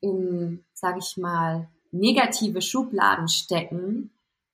in, 0.00 0.64
sag 0.72 0.98
ich 0.98 1.16
mal, 1.16 1.68
negative 1.90 2.62
Schubladen 2.62 3.28
stecken, 3.28 4.10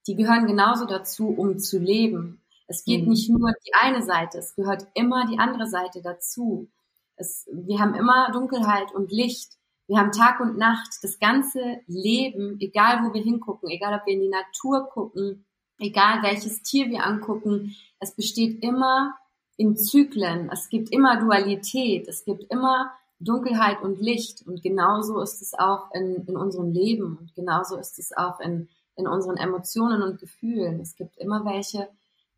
die 0.07 0.17
gehören 0.17 0.47
genauso 0.47 0.87
dazu, 0.87 1.29
um 1.29 1.59
zu 1.59 1.79
leben. 1.79 2.41
Es 2.67 2.85
geht 2.85 3.05
mhm. 3.05 3.11
nicht 3.11 3.31
nur 3.31 3.53
die 3.67 3.75
eine 3.75 4.03
Seite, 4.03 4.39
es 4.39 4.55
gehört 4.55 4.87
immer 4.95 5.27
die 5.27 5.39
andere 5.39 5.67
Seite 5.67 6.03
dazu. 6.03 6.69
Es, 7.17 7.49
wir 7.53 7.79
haben 7.79 7.95
immer 7.95 8.31
Dunkelheit 8.33 8.93
und 8.93 9.11
Licht 9.11 9.58
wir 9.89 9.99
haben 9.99 10.13
Tag 10.13 10.41
und 10.41 10.59
Nacht, 10.59 10.99
das 11.03 11.19
ganze 11.19 11.81
Leben, 11.87 12.59
egal 12.61 13.05
wo 13.05 13.15
wir 13.15 13.23
hingucken, 13.23 13.71
egal 13.71 13.99
ob 13.99 14.07
wir 14.07 14.13
in 14.13 14.21
die 14.21 14.29
Natur 14.29 14.89
gucken, 14.91 15.47
egal 15.79 16.23
welches 16.23 16.63
Tier 16.63 16.91
wir 16.91 17.07
angucken, 17.07 17.75
es 17.99 18.15
besteht 18.15 18.63
immer 18.63 19.15
in 19.57 19.77
Zyklen. 19.77 20.51
Es 20.53 20.69
gibt 20.69 20.91
immer 20.91 21.19
Dualität. 21.19 22.07
Es 22.07 22.25
gibt 22.25 22.45
immer 22.53 22.93
Dunkelheit 23.19 23.83
und 23.83 24.01
Licht. 24.01 24.47
Und 24.47 24.63
genauso 24.63 25.21
ist 25.21 25.41
es 25.41 25.55
auch 25.55 25.91
in, 25.93 26.27
in 26.27 26.37
unserem 26.37 26.71
Leben. 26.71 27.17
Und 27.19 27.35
genauso 27.35 27.77
ist 27.77 27.99
es 27.99 28.17
auch 28.17 28.41
in, 28.41 28.69
in 28.95 29.07
unseren 29.07 29.39
Emotionen 29.39 30.03
und 30.03 30.21
Gefühlen. 30.21 30.81
Es 30.81 30.97
gibt 30.97 31.17
immer 31.17 31.45
welche, 31.47 31.89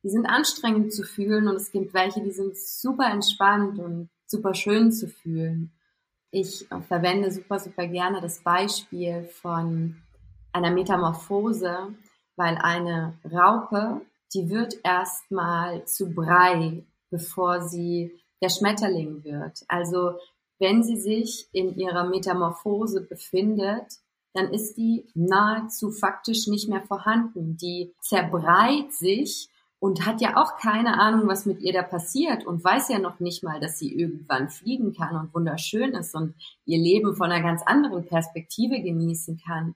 die 0.03 0.09
sind 0.09 0.27
anstrengend 0.27 0.95
zu 0.95 1.03
fühlen 1.03 1.49
und 1.49 1.57
es 1.57 1.73
gibt 1.73 1.93
welche, 1.95 2.23
die 2.23 2.31
sind 2.31 2.57
super 2.57 3.11
entspannt 3.11 3.79
und 3.81 4.09
super 4.27 4.55
schön 4.55 4.93
zu 4.93 5.09
fühlen. 5.09 5.73
Ich 6.33 6.67
verwende 6.87 7.31
super, 7.31 7.59
super 7.59 7.87
gerne 7.89 8.21
das 8.21 8.41
Beispiel 8.41 9.25
von 9.25 9.97
einer 10.53 10.71
Metamorphose, 10.71 11.95
weil 12.37 12.57
eine 12.57 13.19
Raupe, 13.25 14.01
die 14.33 14.49
wird 14.49 14.77
erstmal 14.85 15.85
zu 15.87 16.15
Brei, 16.15 16.85
bevor 17.11 17.63
sie 17.63 18.13
der 18.41 18.49
Schmetterling 18.49 19.25
wird. 19.25 19.65
Also 19.67 20.19
wenn 20.61 20.85
sie 20.85 20.97
sich 20.97 21.49
in 21.53 21.77
ihrer 21.77 22.05
Metamorphose 22.05 23.01
befindet, 23.01 23.99
dann 24.33 24.53
ist 24.53 24.77
die 24.77 25.07
nahezu 25.15 25.91
faktisch 25.91 26.47
nicht 26.47 26.69
mehr 26.69 26.83
vorhanden. 26.83 27.57
Die 27.57 27.93
zerbreit 27.99 28.93
sich 28.93 29.49
und 29.81 30.05
hat 30.07 30.21
ja 30.21 30.37
auch 30.37 30.59
keine 30.59 31.01
Ahnung, 31.01 31.27
was 31.27 31.47
mit 31.47 31.61
ihr 31.61 31.73
da 31.73 31.83
passiert 31.83 32.47
und 32.47 32.63
weiß 32.63 32.91
ja 32.91 32.99
noch 32.99 33.19
nicht 33.19 33.43
mal, 33.43 33.61
dass 33.61 33.79
sie 33.79 33.93
irgendwann 33.93 34.51
fliegen 34.51 34.95
kann 34.95 35.17
und 35.17 35.35
wunderschön 35.35 35.95
ist 35.95 36.15
und 36.15 36.35
ihr 36.67 36.79
Leben 36.79 37.17
von 37.17 37.33
einer 37.33 37.43
ganz 37.43 37.63
anderen 37.63 38.07
Perspektive 38.07 38.81
genießen 38.81 39.41
kann. 39.45 39.75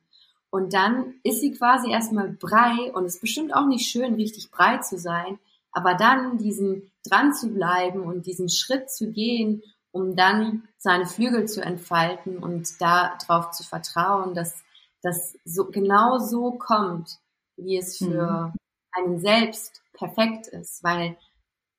Und 0.51 0.75
dann 0.75 1.15
ist 1.25 1.41
sie 1.41 1.53
quasi 1.53 1.91
erstmal 1.91 2.29
brei 2.29 2.93
und 2.93 3.07
ist 3.07 3.23
bestimmt 3.23 3.55
auch 3.55 3.67
nicht 3.67 3.89
schön, 3.89 4.15
richtig 4.15 4.51
brei 4.51 4.77
zu 4.79 4.99
sein, 4.99 5.39
aber 5.73 5.95
dann 5.95 6.37
diesen 6.37 6.93
dran 7.09 7.33
zu 7.33 7.49
bleiben 7.49 8.03
und 8.03 8.27
diesen 8.27 8.51
Schritt 8.51 8.91
zu 8.91 9.11
gehen, 9.11 9.63
um 9.91 10.17
dann 10.17 10.69
seine 10.77 11.07
Flügel 11.07 11.49
zu 11.49 11.63
entfalten 11.63 12.39
und 12.39 12.81
darauf 12.81 13.53
zu 13.53 13.65
vertrauen, 13.65 14.35
dass 14.35 14.63
das 15.03 15.37
so 15.45 15.65
genau 15.71 16.19
so 16.19 16.53
kommt, 16.53 17.19
wie 17.57 17.79
es 17.79 17.97
für 17.97 18.53
mhm. 18.53 18.59
einen 18.93 19.21
selbst 19.21 19.84
perfekt 19.95 20.47
ist, 20.49 20.83
weil 20.85 21.17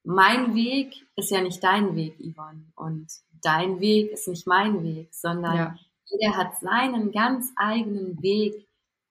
mein 0.04 0.56
Weg 0.56 0.94
ist 1.16 1.32
ja 1.32 1.42
nicht 1.42 1.64
dein 1.64 1.96
Weg, 1.96 2.18
Yvonne, 2.20 2.66
und 2.76 3.08
dein 3.42 3.80
Weg 3.80 4.12
ist 4.12 4.28
nicht 4.28 4.48
mein 4.48 4.84
Weg, 4.84 5.14
sondern 5.14 5.56
ja. 5.56 5.76
jeder 6.06 6.38
hat 6.38 6.60
seinen 6.60 7.12
ganz 7.12 7.52
eigenen 7.56 8.22
Weg, 8.22 8.68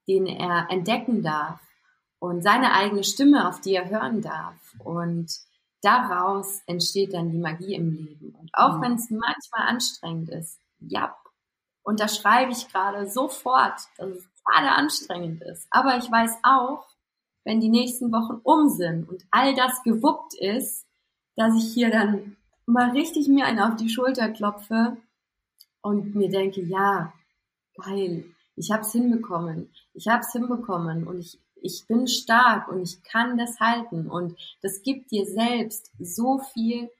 den 0.06 0.26
er 0.26 0.66
entdecken 0.70 1.22
darf 1.22 1.60
und 2.18 2.42
seine 2.42 2.72
eigene 2.72 3.04
Stimme, 3.04 3.48
auf 3.48 3.60
die 3.60 3.74
er 3.74 3.88
hören 3.88 4.22
darf. 4.22 4.56
Und 4.78 5.30
daraus 5.82 6.62
entsteht 6.66 7.12
dann 7.14 7.30
die 7.30 7.38
Magie 7.38 7.74
im 7.74 7.90
Leben. 7.90 8.34
Und 8.34 8.50
auch 8.54 8.78
mhm. 8.78 8.82
wenn 8.82 8.94
es 8.94 9.10
manchmal 9.10 9.68
anstrengend 9.68 10.30
ist, 10.30 10.58
ja, 10.80 11.16
unterschreibe 11.82 12.52
ich 12.52 12.68
gerade 12.68 13.08
sofort, 13.10 13.80
dass 13.98 14.08
es 14.08 14.28
gerade 14.44 14.70
anstrengend 14.70 15.42
ist. 15.42 15.66
Aber 15.70 15.96
ich 15.98 16.10
weiß 16.10 16.38
auch, 16.42 16.86
wenn 17.44 17.60
die 17.60 17.68
nächsten 17.68 18.10
Wochen 18.12 18.40
um 18.42 18.68
sind 18.68 19.08
und 19.08 19.24
all 19.30 19.54
das 19.54 19.82
gewuppt 19.82 20.34
ist, 20.34 20.86
dass 21.36 21.54
ich 21.56 21.72
hier 21.72 21.90
dann 21.90 22.36
mal 22.66 22.90
richtig 22.90 23.28
mir 23.28 23.46
einen 23.46 23.60
auf 23.60 23.76
die 23.76 23.88
Schulter 23.88 24.30
klopfe 24.30 24.96
und 25.82 26.14
mir 26.14 26.30
denke, 26.30 26.62
ja, 26.62 27.12
geil, 27.76 28.24
ich 28.56 28.70
habe 28.70 28.82
es 28.82 28.92
hinbekommen, 28.92 29.70
ich 29.92 30.08
habe 30.08 30.20
es 30.20 30.32
hinbekommen 30.32 31.06
und 31.06 31.20
ich, 31.20 31.38
ich 31.60 31.86
bin 31.86 32.06
stark 32.06 32.68
und 32.68 32.82
ich 32.82 33.02
kann 33.02 33.36
das 33.36 33.60
halten. 33.60 34.08
Und 34.08 34.36
das 34.62 34.82
gibt 34.82 35.10
dir 35.10 35.26
selbst 35.26 35.90
so 35.98 36.38
viel 36.38 36.90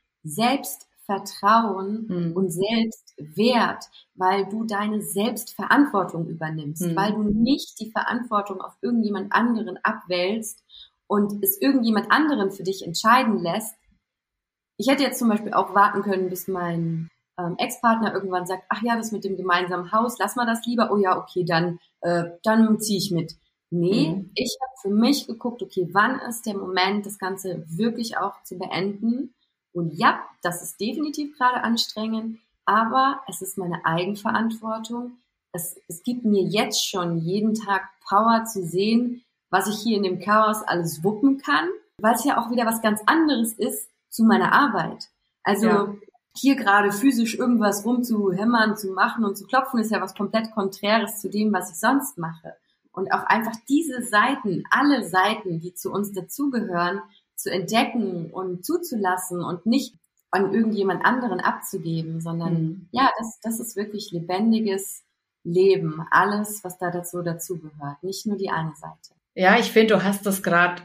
Selbstvertrauen 1.06 2.06
mhm. 2.08 2.32
und 2.36 2.50
Selbstwert, 2.50 3.84
weil 4.14 4.46
du 4.46 4.64
deine 4.64 5.02
Selbstverantwortung 5.02 6.26
übernimmst, 6.28 6.82
mhm. 6.82 6.96
weil 6.96 7.12
du 7.12 7.22
nicht 7.22 7.78
die 7.80 7.90
Verantwortung 7.90 8.60
auf 8.60 8.76
irgendjemand 8.80 9.32
anderen 9.32 9.78
abwälzt 9.82 10.62
und 11.06 11.42
es 11.42 11.60
irgendjemand 11.60 12.10
anderen 12.10 12.50
für 12.50 12.62
dich 12.62 12.84
entscheiden 12.84 13.38
lässt. 13.38 13.74
Ich 14.76 14.88
hätte 14.88 15.02
jetzt 15.02 15.18
zum 15.18 15.28
Beispiel 15.28 15.52
auch 15.52 15.74
warten 15.74 16.02
können, 16.02 16.30
bis 16.30 16.48
mein 16.48 17.08
ähm, 17.38 17.54
Ex-Partner 17.58 18.12
irgendwann 18.12 18.46
sagt, 18.46 18.64
ach 18.68 18.82
ja, 18.82 18.96
das 18.96 19.12
mit 19.12 19.24
dem 19.24 19.36
gemeinsamen 19.36 19.92
Haus, 19.92 20.18
lass 20.18 20.36
mal 20.36 20.46
das 20.46 20.64
lieber. 20.66 20.90
Oh 20.92 20.96
ja, 20.96 21.18
okay, 21.18 21.44
dann, 21.44 21.78
äh, 22.00 22.24
dann 22.42 22.80
ziehe 22.80 22.98
ich 22.98 23.10
mit. 23.10 23.36
Nee, 23.70 24.10
mhm. 24.10 24.30
ich 24.34 24.56
habe 24.60 24.72
für 24.82 24.94
mich 24.94 25.26
geguckt, 25.26 25.62
okay, 25.62 25.88
wann 25.92 26.20
ist 26.20 26.46
der 26.46 26.56
Moment, 26.56 27.06
das 27.06 27.18
Ganze 27.18 27.64
wirklich 27.68 28.16
auch 28.16 28.42
zu 28.44 28.56
beenden? 28.56 29.34
Und 29.74 29.92
ja, 29.94 30.20
das 30.42 30.62
ist 30.62 30.80
definitiv 30.80 31.36
gerade 31.36 31.62
anstrengend, 31.62 32.38
aber 32.64 33.20
es 33.28 33.42
ist 33.42 33.58
meine 33.58 33.84
Eigenverantwortung. 33.84 35.18
Es, 35.52 35.76
es 35.88 36.02
gibt 36.02 36.24
mir 36.24 36.42
jetzt 36.42 36.88
schon 36.88 37.18
jeden 37.18 37.54
Tag 37.54 37.82
Power 38.08 38.44
zu 38.44 38.64
sehen, 38.64 39.24
was 39.50 39.68
ich 39.68 39.76
hier 39.76 39.96
in 39.96 40.04
dem 40.04 40.20
Chaos 40.20 40.62
alles 40.62 41.02
wuppen 41.04 41.38
kann, 41.38 41.68
weil 41.98 42.14
es 42.14 42.24
ja 42.24 42.38
auch 42.38 42.50
wieder 42.50 42.66
was 42.66 42.82
ganz 42.82 43.00
anderes 43.06 43.52
ist 43.52 43.88
zu 44.08 44.24
meiner 44.24 44.52
Arbeit. 44.52 45.08
Also 45.42 45.66
ja. 45.66 45.94
hier 46.36 46.56
gerade 46.56 46.92
physisch 46.92 47.36
irgendwas 47.36 47.84
rumzuhämmern, 47.84 48.76
zu 48.76 48.92
machen 48.92 49.24
und 49.24 49.36
zu 49.36 49.46
klopfen, 49.46 49.80
ist 49.80 49.90
ja 49.90 50.00
was 50.00 50.14
komplett 50.14 50.52
Konträres 50.52 51.20
zu 51.20 51.28
dem, 51.28 51.52
was 51.52 51.70
ich 51.70 51.76
sonst 51.76 52.16
mache. 52.16 52.54
Und 52.92 53.12
auch 53.12 53.24
einfach 53.24 53.56
diese 53.68 54.02
Seiten, 54.02 54.62
alle 54.70 55.04
Seiten, 55.04 55.60
die 55.60 55.74
zu 55.74 55.90
uns 55.90 56.12
dazugehören, 56.12 57.00
zu 57.36 57.50
entdecken 57.50 58.30
und 58.30 58.64
zuzulassen 58.64 59.42
und 59.42 59.66
nicht 59.66 59.94
an 60.30 60.52
irgendjemand 60.52 61.04
anderen 61.04 61.40
abzugeben, 61.40 62.20
sondern 62.20 62.54
mhm. 62.54 62.88
ja, 62.90 63.10
das, 63.18 63.38
das 63.42 63.60
ist 63.60 63.76
wirklich 63.76 64.10
lebendiges 64.10 65.04
Leben, 65.44 66.04
alles, 66.10 66.64
was 66.64 66.78
da 66.78 66.90
dazu 66.90 67.22
dazugehört, 67.22 68.02
nicht 68.02 68.26
nur 68.26 68.36
die 68.36 68.50
eine 68.50 68.74
Seite. 68.74 69.14
Ja, 69.34 69.58
ich 69.58 69.70
finde, 69.70 69.94
du 69.94 70.02
hast 70.02 70.26
das 70.26 70.42
gerade 70.42 70.82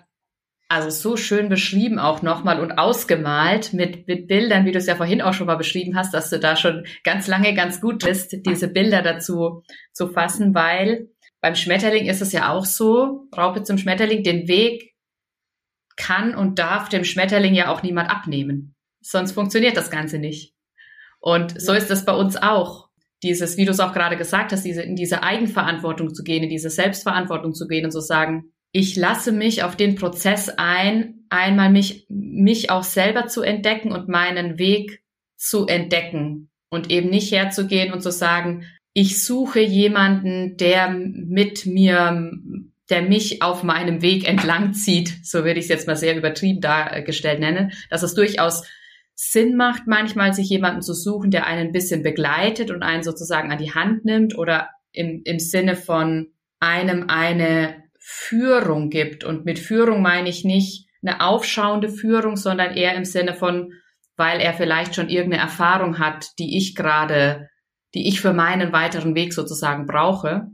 also 0.72 0.92
so 0.92 1.18
schön 1.18 1.50
beschrieben 1.50 1.98
auch 1.98 2.22
nochmal 2.22 2.60
und 2.60 2.74
ausgemalt 2.74 3.74
mit, 3.74 4.08
mit 4.08 4.28
Bildern, 4.28 4.66
wie 4.66 4.72
du 4.72 4.78
es 4.78 4.86
ja 4.86 4.96
vorhin 4.96 5.22
auch 5.22 5.34
schon 5.34 5.48
mal 5.48 5.56
beschrieben 5.56 5.96
hast, 5.96 6.14
dass 6.14 6.30
du 6.30 6.40
da 6.40 6.56
schon 6.56 6.86
ganz 7.04 7.28
lange 7.28 7.56
ganz 7.56 7.82
gut 7.82 8.06
bist, 8.06 8.36
diese 8.46 8.68
Bilder 8.68 9.02
dazu 9.02 9.64
zu 9.94 10.08
fassen, 10.08 10.54
weil 10.54 11.10
beim 11.42 11.56
Schmetterling 11.56 12.06
ist 12.06 12.22
es 12.22 12.32
ja 12.34 12.54
auch 12.54 12.66
so, 12.66 13.28
Raupe 13.36 13.64
zum 13.64 13.80
Schmetterling, 13.80 14.24
den 14.24 14.48
Weg 14.48 14.94
kann 16.00 16.34
und 16.34 16.58
darf 16.58 16.90
dem 16.90 17.04
Schmetterling 17.04 17.54
ja 17.54 17.72
auch 17.72 17.84
niemand 17.84 18.10
abnehmen. 18.10 18.74
Sonst 19.02 19.34
funktioniert 19.34 19.78
das 19.78 19.92
Ganze 19.92 20.18
nicht. 20.18 20.56
Und 21.20 21.62
so 21.62 21.74
ist 21.74 21.92
es 21.92 22.06
bei 22.06 22.14
uns 22.14 22.38
auch. 22.38 22.90
Dieses, 23.22 23.58
wie 23.58 23.66
du 23.66 23.72
es 23.72 23.82
auch 23.82 23.94
gerade 23.94 24.16
gesagt 24.16 24.54
hast, 24.54 24.64
diese, 24.64 24.82
in 24.82 24.96
diese 24.96 25.24
Eigenverantwortung 25.24 26.16
zu 26.16 26.24
gehen, 26.24 26.44
in 26.44 26.50
diese 26.50 26.70
Selbstverantwortung 26.70 27.54
zu 27.54 27.68
gehen 27.68 27.84
und 27.84 27.92
zu 27.92 28.00
sagen, 28.00 28.54
ich 28.72 28.96
lasse 28.96 29.32
mich 29.34 29.64
auf 29.64 29.76
den 29.76 29.96
Prozess 29.96 30.50
ein, 30.50 31.26
einmal 31.30 31.70
mich, 31.70 32.06
mich 32.08 32.70
auch 32.70 32.84
selber 32.84 33.28
zu 33.28 33.42
entdecken 33.42 33.92
und 33.92 34.08
meinen 34.08 34.58
Weg 34.58 35.04
zu 35.36 35.68
entdecken 35.68 36.50
und 36.70 36.90
eben 36.90 37.10
nicht 37.10 37.32
herzugehen 37.32 37.92
und 37.92 38.02
zu 38.02 38.12
sagen, 38.12 38.66
ich 38.94 39.24
suche 39.24 39.60
jemanden, 39.60 40.58
der 40.58 40.90
mit 40.90 41.66
mir, 41.66 42.32
der 42.89 43.02
mich 43.02 43.41
auf 43.41 43.63
meinem 43.63 44.02
Weg 44.02 44.28
entlang 44.28 44.73
zieht, 44.73 45.25
so 45.25 45.43
würde 45.43 45.60
ich 45.60 45.65
es 45.65 45.69
jetzt 45.69 45.88
mal 45.88 45.95
sehr 45.95 46.17
übertrieben 46.17 46.62
dargestellt 46.62 47.39
nennen, 47.39 47.71
dass 47.89 48.04
es 48.04 48.15
durchaus 48.15 48.63
Sinn 49.15 49.58
macht, 49.58 49.86
manchmal 49.86 50.34
sich 50.34 50.49
jemanden 50.49 50.82
zu 50.82 50.93
suchen, 50.93 51.30
der 51.30 51.45
einen 51.45 51.67
ein 51.67 51.71
bisschen 51.73 52.04
begleitet 52.04 52.71
und 52.71 52.84
einen 52.84 53.04
sozusagen 53.04 53.52
an 53.52 53.58
die 53.58 53.73
Hand 53.73 54.06
nimmt 54.06 54.38
oder 54.38 54.69
im, 54.93 55.21
im 55.25 55.39
Sinne 55.39 55.75
von 55.75 56.28
einem 56.60 57.10
eine 57.10 57.84
Führung 57.99 58.89
gibt. 58.89 59.23
Und 59.23 59.45
mit 59.45 59.60
Führung 59.60 60.02
meine 60.02 60.30
ich 60.30 60.45
nicht 60.45 60.88
eine 61.02 61.21
aufschauende 61.21 61.89
Führung, 61.89 62.38
sondern 62.38 62.75
eher 62.75 62.95
im 62.95 63.06
Sinne 63.06 63.34
von, 63.34 63.73
weil 64.15 64.39
er 64.39 64.54
vielleicht 64.54 64.95
schon 64.95 65.10
irgendeine 65.10 65.43
Erfahrung 65.43 65.99
hat, 65.99 66.28
die 66.39 66.58
ich 66.58 66.75
gerade, 66.75 67.49
die 67.93 68.08
ich 68.08 68.21
für 68.21 68.34
meinen 68.34 68.71
weiteren 68.71 69.15
Weg 69.15 69.34
sozusagen 69.34 69.86
brauche. 69.86 70.47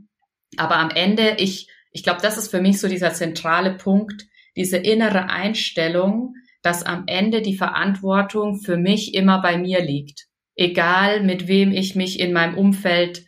Aber 0.56 0.76
am 0.76 0.90
Ende, 0.90 1.36
ich, 1.38 1.68
ich 1.96 2.02
glaube, 2.02 2.20
das 2.20 2.36
ist 2.36 2.50
für 2.50 2.60
mich 2.60 2.78
so 2.78 2.88
dieser 2.88 3.14
zentrale 3.14 3.72
Punkt, 3.74 4.26
diese 4.54 4.76
innere 4.76 5.30
Einstellung, 5.30 6.34
dass 6.60 6.82
am 6.82 7.04
Ende 7.06 7.40
die 7.40 7.56
Verantwortung 7.56 8.60
für 8.60 8.76
mich 8.76 9.14
immer 9.14 9.40
bei 9.40 9.56
mir 9.56 9.82
liegt. 9.82 10.26
Egal 10.56 11.22
mit 11.22 11.48
wem 11.48 11.72
ich 11.72 11.96
mich 11.96 12.20
in 12.20 12.34
meinem 12.34 12.58
Umfeld 12.58 13.24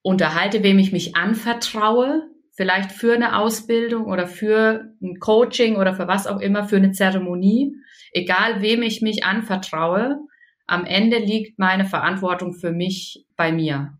unterhalte, 0.00 0.62
wem 0.62 0.78
ich 0.78 0.92
mich 0.92 1.16
anvertraue, 1.16 2.22
vielleicht 2.52 2.92
für 2.92 3.14
eine 3.14 3.36
Ausbildung 3.36 4.04
oder 4.04 4.28
für 4.28 4.94
ein 5.02 5.18
Coaching 5.18 5.74
oder 5.74 5.92
für 5.92 6.06
was 6.06 6.28
auch 6.28 6.38
immer, 6.38 6.68
für 6.68 6.76
eine 6.76 6.92
Zeremonie, 6.92 7.74
egal 8.12 8.62
wem 8.62 8.82
ich 8.82 9.02
mich 9.02 9.24
anvertraue, 9.24 10.20
am 10.68 10.84
Ende 10.84 11.18
liegt 11.18 11.58
meine 11.58 11.84
Verantwortung 11.84 12.54
für 12.54 12.70
mich 12.70 13.26
bei 13.34 13.50
mir. 13.50 13.98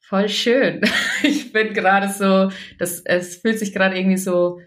Voll 0.00 0.28
schön. 0.28 0.80
bin 1.52 1.74
gerade 1.74 2.08
so, 2.08 2.50
das, 2.78 3.00
es 3.00 3.36
fühlt 3.36 3.58
sich 3.58 3.72
gerade 3.72 3.96
irgendwie 3.96 4.18
so, 4.18 4.60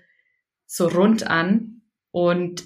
so 0.66 0.88
rund 0.88 1.28
an. 1.28 1.82
Und 2.12 2.64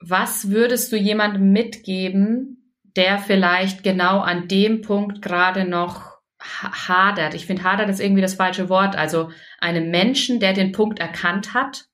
was 0.00 0.50
würdest 0.50 0.92
du 0.92 0.96
jemandem 0.96 1.52
mitgeben, 1.52 2.64
der 2.96 3.18
vielleicht 3.18 3.82
genau 3.82 4.20
an 4.20 4.48
dem 4.48 4.80
Punkt 4.82 5.22
gerade 5.22 5.64
noch 5.64 6.14
hadert. 6.38 7.34
Ich 7.34 7.46
finde, 7.46 7.64
hadert 7.64 7.88
ist 7.88 8.00
irgendwie 8.00 8.22
das 8.22 8.34
falsche 8.34 8.68
Wort. 8.68 8.96
Also 8.96 9.30
einem 9.60 9.90
Menschen, 9.90 10.40
der 10.40 10.52
den 10.52 10.72
Punkt 10.72 10.98
erkannt 10.98 11.54
hat, 11.54 11.86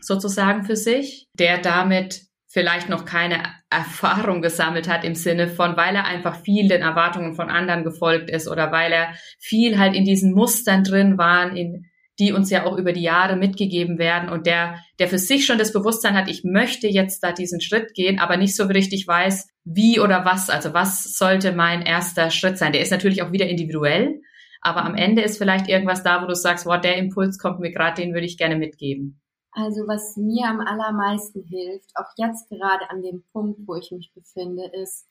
sozusagen 0.00 0.64
für 0.64 0.76
sich, 0.76 1.28
der 1.34 1.58
damit 1.58 2.25
vielleicht 2.56 2.88
noch 2.88 3.04
keine 3.04 3.42
Erfahrung 3.68 4.40
gesammelt 4.40 4.88
hat 4.88 5.04
im 5.04 5.14
Sinne 5.14 5.46
von, 5.46 5.76
weil 5.76 5.94
er 5.94 6.06
einfach 6.06 6.40
viel 6.40 6.68
den 6.68 6.80
Erwartungen 6.80 7.34
von 7.34 7.50
anderen 7.50 7.84
gefolgt 7.84 8.30
ist 8.30 8.48
oder 8.48 8.72
weil 8.72 8.92
er 8.92 9.12
viel 9.38 9.78
halt 9.78 9.94
in 9.94 10.06
diesen 10.06 10.32
Mustern 10.32 10.82
drin 10.82 11.18
war, 11.18 11.54
in 11.54 11.84
die 12.18 12.32
uns 12.32 12.48
ja 12.48 12.64
auch 12.64 12.78
über 12.78 12.94
die 12.94 13.02
Jahre 13.02 13.36
mitgegeben 13.36 13.98
werden 13.98 14.30
und 14.30 14.46
der, 14.46 14.78
der 14.98 15.08
für 15.08 15.18
sich 15.18 15.44
schon 15.44 15.58
das 15.58 15.74
Bewusstsein 15.74 16.14
hat, 16.14 16.30
ich 16.30 16.44
möchte 16.44 16.88
jetzt 16.88 17.22
da 17.22 17.32
diesen 17.32 17.60
Schritt 17.60 17.92
gehen, 17.92 18.18
aber 18.18 18.38
nicht 18.38 18.56
so 18.56 18.64
richtig 18.64 19.06
weiß, 19.06 19.50
wie 19.64 20.00
oder 20.00 20.24
was, 20.24 20.48
also 20.48 20.72
was 20.72 21.12
sollte 21.12 21.52
mein 21.52 21.82
erster 21.82 22.30
Schritt 22.30 22.56
sein. 22.56 22.72
Der 22.72 22.80
ist 22.80 22.90
natürlich 22.90 23.20
auch 23.20 23.32
wieder 23.32 23.48
individuell, 23.48 24.22
aber 24.62 24.82
am 24.82 24.94
Ende 24.94 25.20
ist 25.20 25.36
vielleicht 25.36 25.68
irgendwas 25.68 26.02
da, 26.02 26.22
wo 26.22 26.26
du 26.26 26.34
sagst, 26.34 26.64
wow, 26.64 26.80
der 26.80 26.96
Impuls 26.96 27.38
kommt 27.38 27.60
mir 27.60 27.70
gerade, 27.70 28.00
den 28.00 28.14
würde 28.14 28.26
ich 28.26 28.38
gerne 28.38 28.56
mitgeben. 28.56 29.20
Also 29.56 29.88
was 29.88 30.18
mir 30.18 30.48
am 30.48 30.60
allermeisten 30.60 31.42
hilft, 31.42 31.90
auch 31.96 32.12
jetzt 32.18 32.50
gerade 32.50 32.90
an 32.90 33.00
dem 33.00 33.24
Punkt, 33.32 33.60
wo 33.66 33.74
ich 33.74 33.90
mich 33.90 34.12
befinde, 34.12 34.66
ist, 34.66 35.06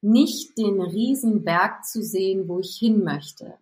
nicht 0.00 0.56
den 0.56 0.80
Riesenberg 0.80 1.84
zu 1.84 2.02
sehen, 2.02 2.48
wo 2.48 2.60
ich 2.60 2.78
hin 2.78 3.04
möchte, 3.04 3.58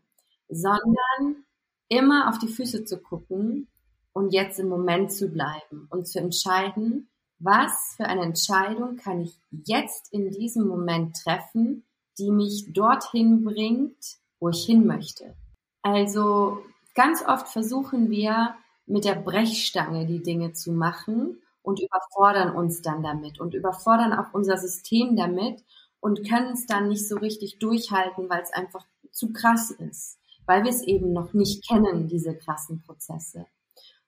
sondern 0.49 1.45
immer 1.89 2.29
auf 2.29 2.39
die 2.39 2.47
Füße 2.47 2.85
zu 2.85 2.99
gucken 2.99 3.67
und 4.13 4.33
jetzt 4.33 4.61
im 4.61 4.69
Moment 4.69 5.11
zu 5.11 5.29
bleiben 5.29 5.89
und 5.91 6.07
zu 6.07 6.21
entscheiden, 6.21 7.09
was 7.41 7.95
für 7.97 8.05
eine 8.05 8.23
Entscheidung 8.23 8.97
kann 8.97 9.23
ich 9.23 9.37
jetzt 9.51 10.13
in 10.13 10.31
diesem 10.31 10.69
Moment 10.69 11.17
treffen, 11.17 11.83
die 12.17 12.31
mich 12.31 12.73
dorthin 12.73 13.43
bringt, 13.43 14.19
wo 14.39 14.51
ich 14.51 14.65
hin 14.65 14.87
möchte. 14.87 15.35
Also 15.83 16.59
ganz 16.95 17.25
oft 17.27 17.49
versuchen 17.49 18.09
wir 18.09 18.55
mit 18.89 19.05
der 19.05 19.15
Brechstange 19.15 20.07
die 20.07 20.23
Dinge 20.23 20.53
zu 20.53 20.73
machen 20.73 21.39
und 21.63 21.81
überfordern 21.81 22.55
uns 22.55 22.83
dann 22.83 23.03
damit 23.03 23.41
und 23.41 23.55
überfordern 23.55 24.13
auch 24.13 24.33
unser 24.33 24.57
System 24.57 25.17
damit 25.17 25.63
und 26.01 26.29
können 26.29 26.53
es 26.53 26.67
dann 26.67 26.89
nicht 26.89 27.07
so 27.07 27.17
richtig 27.17 27.59
durchhalten, 27.59 28.29
weil 28.29 28.43
es 28.43 28.53
einfach 28.53 28.85
zu 29.11 29.33
krass 29.33 29.71
ist 29.71 30.19
weil 30.49 30.65
wir 30.65 30.71
es 30.71 30.83
eben 30.83 31.13
noch 31.13 31.35
nicht 31.35 31.69
kennen, 31.69 32.09
diese 32.09 32.35
krassen 32.35 32.83
Prozesse. 32.83 33.47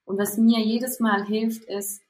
Und 0.07 0.19
was 0.19 0.39
mir 0.39 0.59
jedes 0.59 0.99
Mal 0.99 1.25
hilft, 1.25 1.65
ist, 1.65 2.01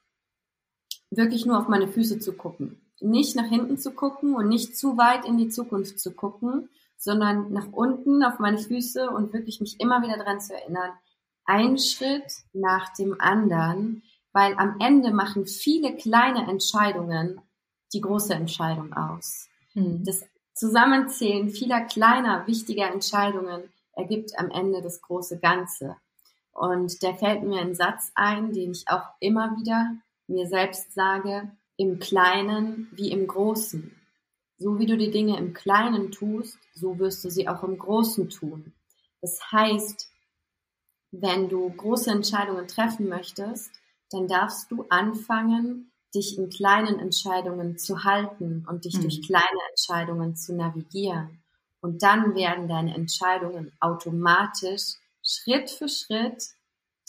wirklich 1.11 1.45
nur 1.45 1.59
auf 1.59 1.67
meine 1.67 1.89
Füße 1.89 2.17
zu 2.19 2.31
gucken. 2.31 2.79
Nicht 3.01 3.35
nach 3.35 3.49
hinten 3.49 3.77
zu 3.77 3.91
gucken 3.91 4.33
und 4.33 4.47
nicht 4.47 4.77
zu 4.77 4.97
weit 4.97 5.25
in 5.25 5.37
die 5.37 5.49
Zukunft 5.49 5.99
zu 5.99 6.13
gucken, 6.13 6.69
sondern 6.95 7.51
nach 7.51 7.67
unten 7.73 8.23
auf 8.23 8.39
meine 8.39 8.57
Füße 8.57 9.09
und 9.09 9.33
wirklich 9.33 9.59
mich 9.59 9.81
immer 9.81 10.01
wieder 10.01 10.17
daran 10.17 10.39
zu 10.39 10.53
erinnern, 10.53 10.91
ein 11.51 11.77
Schritt 11.77 12.31
nach 12.53 12.93
dem 12.93 13.19
anderen, 13.19 14.03
weil 14.31 14.55
am 14.57 14.77
Ende 14.79 15.11
machen 15.11 15.45
viele 15.45 15.97
kleine 15.97 16.49
Entscheidungen 16.49 17.41
die 17.93 17.99
große 17.99 18.33
Entscheidung 18.33 18.93
aus. 18.93 19.49
Mhm. 19.73 20.05
Das 20.05 20.23
Zusammenzählen 20.53 21.49
vieler 21.49 21.81
kleiner, 21.81 22.47
wichtiger 22.47 22.89
Entscheidungen 22.89 23.63
ergibt 23.93 24.39
am 24.39 24.49
Ende 24.49 24.81
das 24.81 25.01
große 25.01 25.39
Ganze. 25.39 25.97
Und 26.53 27.03
da 27.03 27.13
fällt 27.15 27.43
mir 27.43 27.59
ein 27.59 27.75
Satz 27.75 28.11
ein, 28.15 28.53
den 28.53 28.71
ich 28.71 28.87
auch 28.87 29.03
immer 29.19 29.57
wieder 29.57 29.95
mir 30.27 30.47
selbst 30.47 30.93
sage, 30.93 31.51
im 31.75 31.99
Kleinen 31.99 32.87
wie 32.93 33.11
im 33.11 33.27
Großen. 33.27 33.93
So 34.57 34.79
wie 34.79 34.85
du 34.85 34.95
die 34.95 35.11
Dinge 35.11 35.37
im 35.37 35.53
Kleinen 35.53 36.11
tust, 36.11 36.57
so 36.73 36.97
wirst 36.97 37.25
du 37.25 37.29
sie 37.29 37.49
auch 37.49 37.63
im 37.63 37.77
Großen 37.77 38.29
tun. 38.29 38.71
Das 39.19 39.51
heißt, 39.51 40.10
wenn 41.11 41.49
du 41.49 41.69
große 41.69 42.09
Entscheidungen 42.09 42.67
treffen 42.67 43.09
möchtest, 43.09 43.71
dann 44.09 44.27
darfst 44.27 44.71
du 44.71 44.85
anfangen, 44.89 45.91
dich 46.13 46.37
in 46.37 46.49
kleinen 46.49 46.99
Entscheidungen 46.99 47.77
zu 47.77 48.03
halten 48.03 48.65
und 48.67 48.85
dich 48.85 48.97
mhm. 48.97 49.01
durch 49.03 49.21
kleine 49.21 49.59
Entscheidungen 49.69 50.35
zu 50.35 50.53
navigieren. 50.53 51.41
Und 51.81 52.03
dann 52.03 52.35
werden 52.35 52.67
deine 52.67 52.93
Entscheidungen 52.93 53.71
automatisch 53.79 54.95
Schritt 55.23 55.69
für 55.69 55.87
Schritt, 55.87 56.43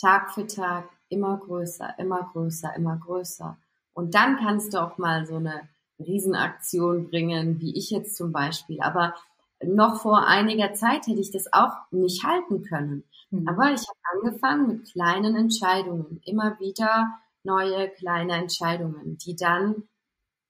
Tag 0.01 0.33
für 0.33 0.47
Tag 0.47 0.89
immer 1.09 1.37
größer, 1.37 1.95
immer 1.99 2.31
größer, 2.33 2.75
immer 2.77 2.97
größer. 2.97 3.57
Und 3.93 4.15
dann 4.15 4.39
kannst 4.39 4.73
du 4.73 4.83
auch 4.83 4.99
mal 4.99 5.27
so 5.27 5.37
eine 5.37 5.69
Riesenaktion 5.99 7.09
bringen, 7.09 7.61
wie 7.61 7.77
ich 7.77 7.91
jetzt 7.91 8.17
zum 8.17 8.33
Beispiel. 8.33 8.81
Aber 8.81 9.15
noch 9.65 10.01
vor 10.03 10.27
einiger 10.27 10.75
Zeit 10.75 11.07
hätte 11.07 11.21
ich 11.21 11.31
das 11.31 11.53
auch 11.53 11.73
nicht 11.91 12.25
halten 12.25 12.63
können. 12.63 13.05
Mhm. 13.31 13.49
Aber 13.49 13.73
ich 13.73 13.83
habe 13.89 13.99
angefangen 14.13 14.67
mit 14.69 14.93
kleinen 14.93 15.37
Entscheidungen, 15.37 16.21
immer 16.25 16.59
wieder 16.61 17.19
neue 17.45 17.89
kleine 17.89 18.35
Entscheidungen, 18.35 19.19
die 19.19 19.37
dann 19.37 19.85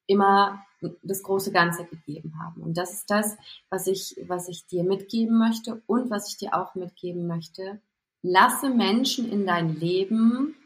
immer 0.07 0.64
das 1.03 1.22
große 1.22 1.53
Ganze 1.53 1.85
gegeben 1.85 2.35
haben. 2.40 2.62
Und 2.62 2.77
das 2.77 2.92
ist 2.92 3.11
das, 3.11 3.37
was 3.70 3.87
ich, 3.87 4.16
was 4.27 4.48
ich 4.48 4.66
dir 4.66 4.85
mitgeben 4.85 5.38
möchte 5.38 5.83
und 5.87 6.11
was 6.11 6.29
ich 6.29 6.37
dir 6.38 6.55
auch 6.55 6.75
mitgeben 6.75 7.27
möchte. 7.27 7.81
Lasse 8.22 8.68
Menschen 8.68 9.31
in 9.31 9.46
dein 9.46 9.77
Leben, 9.77 10.57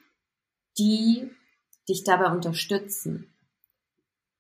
die 0.79 1.31
dich 1.89 2.05
dabei 2.05 2.31
unterstützen. 2.31 3.33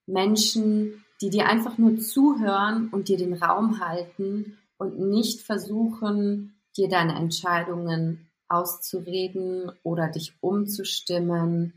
Menschen, 0.06 1.04
die 1.20 1.30
dir 1.30 1.46
einfach 1.46 1.78
nur 1.78 1.98
zuhören 1.98 2.88
und 2.90 3.08
dir 3.08 3.16
den 3.16 3.34
Raum 3.34 3.80
halten 3.80 4.58
und 4.78 4.98
nicht 4.98 5.40
versuchen, 5.40 6.60
dir 6.76 6.88
deine 6.88 7.14
Entscheidungen 7.14 8.30
auszureden 8.48 9.72
oder 9.82 10.08
dich 10.08 10.34
umzustimmen, 10.40 11.72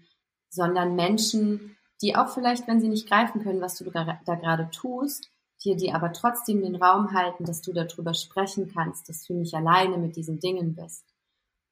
sondern 0.49 0.95
Menschen, 0.95 1.77
die 2.01 2.15
auch 2.15 2.29
vielleicht, 2.29 2.67
wenn 2.67 2.81
sie 2.81 2.89
nicht 2.89 3.07
greifen 3.07 3.41
können, 3.41 3.61
was 3.61 3.77
du 3.77 3.89
da, 3.89 4.19
gerade 4.25 4.69
tust, 4.71 5.29
dir 5.63 5.75
die 5.75 5.91
aber 5.91 6.13
trotzdem 6.13 6.61
den 6.61 6.75
Raum 6.75 7.13
halten, 7.13 7.45
dass 7.45 7.61
du 7.61 7.73
darüber 7.73 8.13
sprechen 8.13 8.71
kannst, 8.73 9.09
dass 9.09 9.23
du 9.23 9.33
nicht 9.33 9.53
alleine 9.53 9.97
mit 9.97 10.15
diesen 10.15 10.39
Dingen 10.39 10.75
bist. 10.75 11.05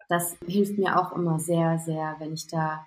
Das 0.10 0.38
hilft 0.46 0.78
mir 0.78 1.00
auch 1.00 1.12
immer 1.14 1.40
sehr, 1.40 1.80
sehr, 1.80 2.16
wenn 2.20 2.34
ich 2.34 2.48
da 2.48 2.86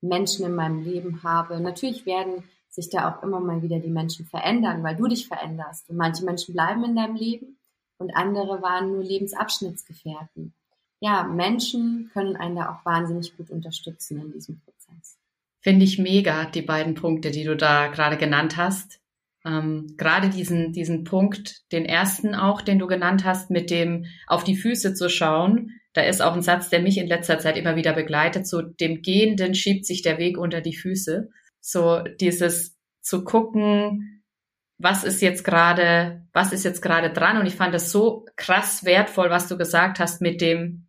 Menschen 0.00 0.46
in 0.46 0.54
meinem 0.54 0.82
Leben 0.82 1.22
habe. 1.22 1.60
Natürlich 1.60 2.06
werden 2.06 2.44
sich 2.72 2.88
da 2.88 3.10
auch 3.10 3.22
immer 3.22 3.38
mal 3.38 3.62
wieder 3.62 3.78
die 3.78 3.90
Menschen 3.90 4.26
verändern, 4.26 4.82
weil 4.82 4.96
du 4.96 5.06
dich 5.06 5.28
veränderst. 5.28 5.90
Und 5.90 5.96
manche 5.96 6.24
Menschen 6.24 6.54
bleiben 6.54 6.82
in 6.84 6.96
deinem 6.96 7.16
Leben 7.16 7.58
und 7.98 8.16
andere 8.16 8.62
waren 8.62 8.92
nur 8.92 9.04
Lebensabschnittsgefährten. 9.04 10.54
Ja, 11.00 11.24
Menschen 11.24 12.10
können 12.12 12.36
einen 12.36 12.56
da 12.56 12.72
auch 12.72 12.84
wahnsinnig 12.86 13.36
gut 13.36 13.50
unterstützen 13.50 14.20
in 14.20 14.32
diesem 14.32 14.60
Prozess. 14.60 15.18
Finde 15.60 15.84
ich 15.84 15.98
mega, 15.98 16.46
die 16.46 16.62
beiden 16.62 16.94
Punkte, 16.94 17.30
die 17.30 17.44
du 17.44 17.56
da 17.56 17.88
gerade 17.88 18.16
genannt 18.16 18.56
hast. 18.56 19.00
Ähm, 19.44 19.94
gerade 19.98 20.30
diesen, 20.30 20.72
diesen 20.72 21.04
Punkt, 21.04 21.70
den 21.72 21.84
ersten 21.84 22.34
auch, 22.34 22.62
den 22.62 22.78
du 22.78 22.86
genannt 22.86 23.24
hast, 23.24 23.50
mit 23.50 23.70
dem 23.70 24.06
auf 24.26 24.44
die 24.44 24.56
Füße 24.56 24.94
zu 24.94 25.10
schauen. 25.10 25.72
Da 25.92 26.02
ist 26.02 26.22
auch 26.22 26.34
ein 26.34 26.42
Satz, 26.42 26.70
der 26.70 26.80
mich 26.80 26.96
in 26.96 27.06
letzter 27.06 27.38
Zeit 27.38 27.58
immer 27.58 27.76
wieder 27.76 27.92
begleitet. 27.92 28.46
So 28.46 28.62
dem 28.62 29.02
Gehenden 29.02 29.54
schiebt 29.54 29.84
sich 29.84 30.00
der 30.02 30.18
Weg 30.18 30.38
unter 30.38 30.62
die 30.62 30.76
Füße. 30.76 31.28
So 31.62 32.02
dieses 32.20 32.76
zu 33.00 33.24
gucken, 33.24 34.22
was 34.76 35.04
ist 35.04 35.22
jetzt 35.22 35.44
gerade, 35.44 36.26
was 36.32 36.52
ist 36.52 36.64
jetzt 36.64 36.82
gerade 36.82 37.10
dran? 37.10 37.38
Und 37.38 37.46
ich 37.46 37.54
fand 37.54 37.72
das 37.72 37.90
so 37.90 38.26
krass 38.36 38.84
wertvoll, 38.84 39.30
was 39.30 39.48
du 39.48 39.56
gesagt 39.56 40.00
hast 40.00 40.20
mit 40.20 40.40
dem, 40.40 40.88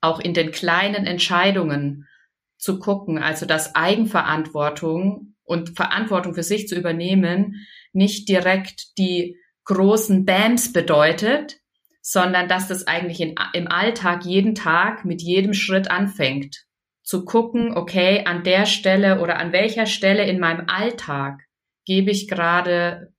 auch 0.00 0.18
in 0.18 0.34
den 0.34 0.50
kleinen 0.50 1.06
Entscheidungen 1.06 2.08
zu 2.56 2.78
gucken, 2.78 3.18
also 3.18 3.46
dass 3.46 3.74
Eigenverantwortung 3.74 5.36
und 5.44 5.76
Verantwortung 5.76 6.34
für 6.34 6.42
sich 6.42 6.66
zu 6.66 6.74
übernehmen 6.74 7.66
nicht 7.92 8.28
direkt 8.28 8.98
die 8.98 9.38
großen 9.64 10.24
Bams 10.24 10.72
bedeutet, 10.72 11.58
sondern 12.00 12.48
dass 12.48 12.68
das 12.68 12.86
eigentlich 12.86 13.20
in, 13.20 13.34
im 13.52 13.68
Alltag 13.68 14.24
jeden 14.24 14.54
Tag 14.54 15.04
mit 15.04 15.22
jedem 15.22 15.54
Schritt 15.54 15.90
anfängt. 15.90 16.64
Zu 17.04 17.24
gucken, 17.24 17.76
okay, 17.76 18.24
an 18.24 18.42
der 18.42 18.66
Stelle 18.66 19.20
oder 19.20 19.38
an 19.38 19.52
welcher 19.52 19.86
Stelle 19.86 20.24
in 20.26 20.40
meinem 20.40 20.68
Alltag 20.68 21.46
gebe 21.84 22.10
ich 22.10 22.28
gerade 22.28 23.12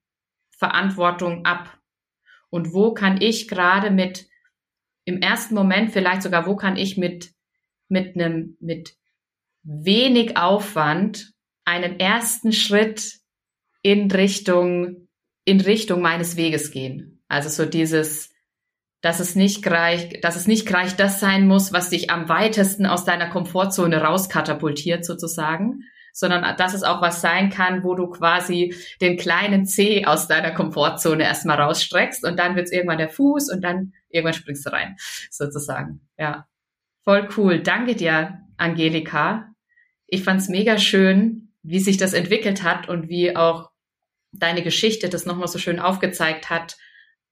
Verantwortung 0.58 1.46
ab? 1.46 1.78
Und 2.50 2.74
wo 2.74 2.94
kann 2.94 3.22
ich 3.22 3.48
gerade 3.48 3.92
mit, 3.92 4.28
im 5.06 5.22
ersten 5.22 5.54
Moment 5.56 5.92
vielleicht 5.92 6.24
sogar, 6.24 6.48
wo 6.48 6.56
kann 6.56 6.78
ich 6.78 6.98
mit, 6.98 7.32
mit 7.88 8.16
einem, 8.16 8.58
mit 8.60 8.98
wenig 9.64 10.36
Aufwand 10.36 11.34
einen 11.64 12.00
ersten 12.00 12.54
Schritt 12.54 13.20
in 13.82 14.10
Richtung, 14.10 15.08
in 15.44 15.62
Richtung 15.62 16.02
meines 16.02 16.38
Weges 16.38 16.72
gehen. 16.72 17.24
Also 17.28 17.50
so 17.50 17.70
dieses, 17.70 18.35
dass 19.06 19.20
es 19.20 19.36
nicht 19.36 19.62
gleich, 19.62 20.20
dass 20.22 20.36
es 20.36 20.48
nicht 20.48 20.66
gleich 20.66 20.96
das 20.96 21.20
sein 21.20 21.46
muss, 21.46 21.72
was 21.72 21.92
dich 21.92 22.10
am 22.10 22.28
weitesten 22.28 22.88
aus 22.88 23.06
deiner 23.06 23.30
Komfortzone 23.30 24.02
rauskatapultiert 24.02 25.06
sozusagen, 25.06 25.84
sondern 26.12 26.58
dass 26.58 26.74
es 26.74 26.82
auch 26.82 27.04
was 27.04 27.22
sein 27.22 27.52
kann, 27.52 27.84
wo 27.84 27.94
du 27.94 28.10
quasi 28.10 28.74
den 29.02 29.16
kleinen 29.16 29.68
Zeh 29.68 30.08
aus 30.08 30.28
deiner 30.28 30.50
Komfortzone 30.50 31.24
erstmal 31.24 31.62
rausstreckst 31.62 32.26
und 32.26 32.40
dann 32.40 32.56
wird 32.56 32.66
es 32.66 32.72
irgendwann 32.72 32.98
der 32.98 33.10
Fuß 33.10 33.52
und 33.52 33.62
dann 33.62 33.94
irgendwann 34.10 34.34
springst 34.34 34.66
du 34.66 34.72
rein, 34.72 34.96
sozusagen. 35.30 36.02
Ja. 36.18 36.48
Voll 37.04 37.30
cool. 37.38 37.60
Danke 37.60 37.96
dir, 37.96 38.40
Angelika. 38.58 39.54
Ich 40.08 40.24
fand's 40.24 40.50
mega 40.50 40.80
schön, 40.80 41.54
wie 41.62 41.80
sich 41.80 41.98
das 41.98 42.14
entwickelt 42.14 42.64
hat 42.64 42.90
und 42.90 43.08
wie 43.08 43.36
auch 43.36 43.70
deine 44.32 44.64
Geschichte 44.64 45.10
das 45.10 45.28
nochmal 45.28 45.48
so 45.48 45.60
schön 45.60 45.80
aufgezeigt 45.80 46.50
hat, 46.50 46.78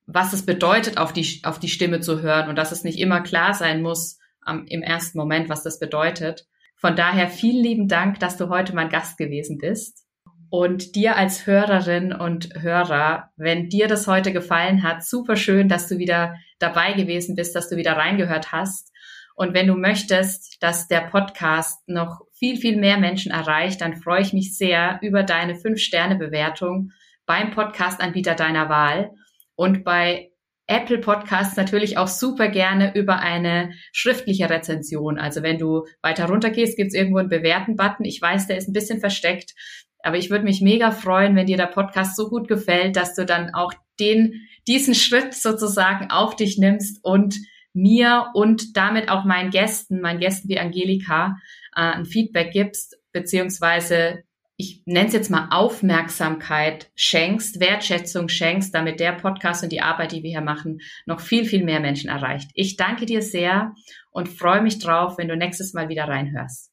was 0.06 0.34
es 0.34 0.46
bedeutet, 0.46 0.98
auf 0.98 1.14
die, 1.14 1.42
auf 1.44 1.60
die 1.60 1.70
Stimme 1.70 2.00
zu 2.00 2.22
hören 2.22 2.50
und 2.50 2.58
dass 2.58 2.72
es 2.72 2.84
nicht 2.84 3.00
immer 3.00 3.22
klar 3.22 3.54
sein 3.54 3.82
muss 3.82 4.20
am, 4.42 4.66
im 4.68 4.82
ersten 4.82 5.18
Moment, 5.18 5.50
was 5.50 5.64
das 5.64 5.80
bedeutet. 5.80 6.46
Von 6.76 6.96
daher 6.96 7.30
vielen 7.30 7.64
lieben 7.64 7.88
Dank, 7.88 8.20
dass 8.20 8.38
du 8.38 8.50
heute 8.50 8.76
mein 8.76 8.90
Gast 8.90 9.18
gewesen 9.18 9.58
bist. 9.58 10.06
Und 10.50 10.96
dir 10.96 11.16
als 11.16 11.48
Hörerin 11.48 12.14
und 12.14 12.62
Hörer, 12.62 13.32
wenn 13.38 13.70
dir 13.70 13.88
das 13.88 14.06
heute 14.06 14.32
gefallen 14.34 14.84
hat, 14.84 15.04
super 15.04 15.36
schön, 15.36 15.68
dass 15.68 15.88
du 15.88 15.98
wieder 15.98 16.36
dabei 16.60 16.94
gewesen 16.94 17.36
bist, 17.36 17.56
dass 17.56 17.70
du 17.70 17.78
wieder 17.78 17.94
reingehört 17.94 18.52
hast. 18.52 18.92
Und 19.36 19.56
wenn 19.56 19.66
du 19.66 19.74
möchtest, 19.74 20.62
dass 20.62 20.88
der 20.88 21.02
Podcast 21.02 21.80
noch 21.88 22.22
viel, 22.34 22.58
viel 22.58 22.78
mehr 22.78 22.98
Menschen 22.98 23.32
erreicht, 23.32 23.82
dann 23.82 23.96
freue 23.96 24.22
ich 24.22 24.34
mich 24.34 24.56
sehr 24.56 25.00
über 25.02 25.24
deine 25.24 25.56
5-Sterne-Bewertung 25.56 26.92
beim 27.26 27.50
Podcast-Anbieter 27.50 28.36
deiner 28.36 28.70
Wahl 28.70 29.12
und 29.56 29.84
bei 29.84 30.32
Apple 30.68 31.00
Podcasts 31.00 31.58
natürlich 31.58 31.98
auch 31.98 32.08
super 32.08 32.48
gerne 32.48 32.96
über 32.96 33.20
eine 33.20 33.74
schriftliche 33.92 34.50
Rezension. 34.50 35.20
Also 35.20 35.44
wenn 35.44 35.58
du 35.58 35.86
weiter 36.02 36.26
runter 36.26 36.52
gehst, 36.52 36.78
gibt 36.78 36.90
es 36.90 36.94
irgendwo 36.94 37.18
einen 37.18 37.30
Bewerten-Button. 37.30 38.06
Ich 38.06 38.22
weiß, 38.22 38.48
der 38.48 38.58
ist 38.58 38.70
ein 38.70 38.74
bisschen 38.74 39.00
versteckt, 39.00 39.54
aber 40.00 40.18
ich 40.18 40.30
würde 40.30 40.46
mich 40.46 40.62
mega 40.62 40.92
freuen, 40.92 41.36
wenn 41.36 41.48
dir 41.48 41.58
der 41.58 41.68
Podcast 41.68 42.16
so 42.16 42.30
gut 42.30 42.48
gefällt, 42.48 42.96
dass 42.96 43.14
du 43.16 43.26
dann 43.26 43.54
auch 43.54 43.74
den, 44.00 44.48
diesen 44.68 44.96
Schritt 44.96 45.34
sozusagen 45.34 46.12
auf 46.12 46.36
dich 46.36 46.58
nimmst 46.58 47.04
und 47.04 47.36
mir 47.74 48.28
und 48.34 48.78
damit 48.78 49.10
auch 49.10 49.26
meinen 49.26 49.50
Gästen, 49.50 50.00
meinen 50.00 50.20
Gästen 50.20 50.48
wie 50.48 50.60
Angelika, 50.60 51.38
äh, 51.76 51.82
ein 51.82 52.06
Feedback 52.06 52.52
gibst, 52.52 52.98
beziehungsweise 53.12 54.24
ich 54.58 54.84
nenne 54.86 55.08
es 55.08 55.14
jetzt 55.14 55.32
mal 55.32 55.50
Aufmerksamkeit 55.52 56.92
schenkst, 56.96 57.60
Wertschätzung 57.60 58.30
schenkst, 58.30 58.74
damit 58.74 59.00
der 59.00 59.14
Podcast 59.14 59.64
und 59.64 59.72
die 59.72 59.82
Arbeit, 59.82 60.12
die 60.12 60.24
wir 60.24 60.30
hier 60.30 60.42
machen, 60.42 60.80
noch 61.06 61.20
viel, 61.20 61.46
viel 61.46 61.64
mehr 61.64 61.80
Menschen 61.80 62.10
erreicht. 62.10 62.52
Ich 62.54 62.76
danke 62.76 63.06
dir 63.06 63.22
sehr 63.22 63.74
und 64.12 64.30
freue 64.30 64.62
mich 64.62 64.80
drauf, 64.80 65.18
wenn 65.18 65.28
du 65.28 65.36
nächstes 65.36 65.74
Mal 65.74 65.90
wieder 65.90 66.08
reinhörst. 66.08 66.73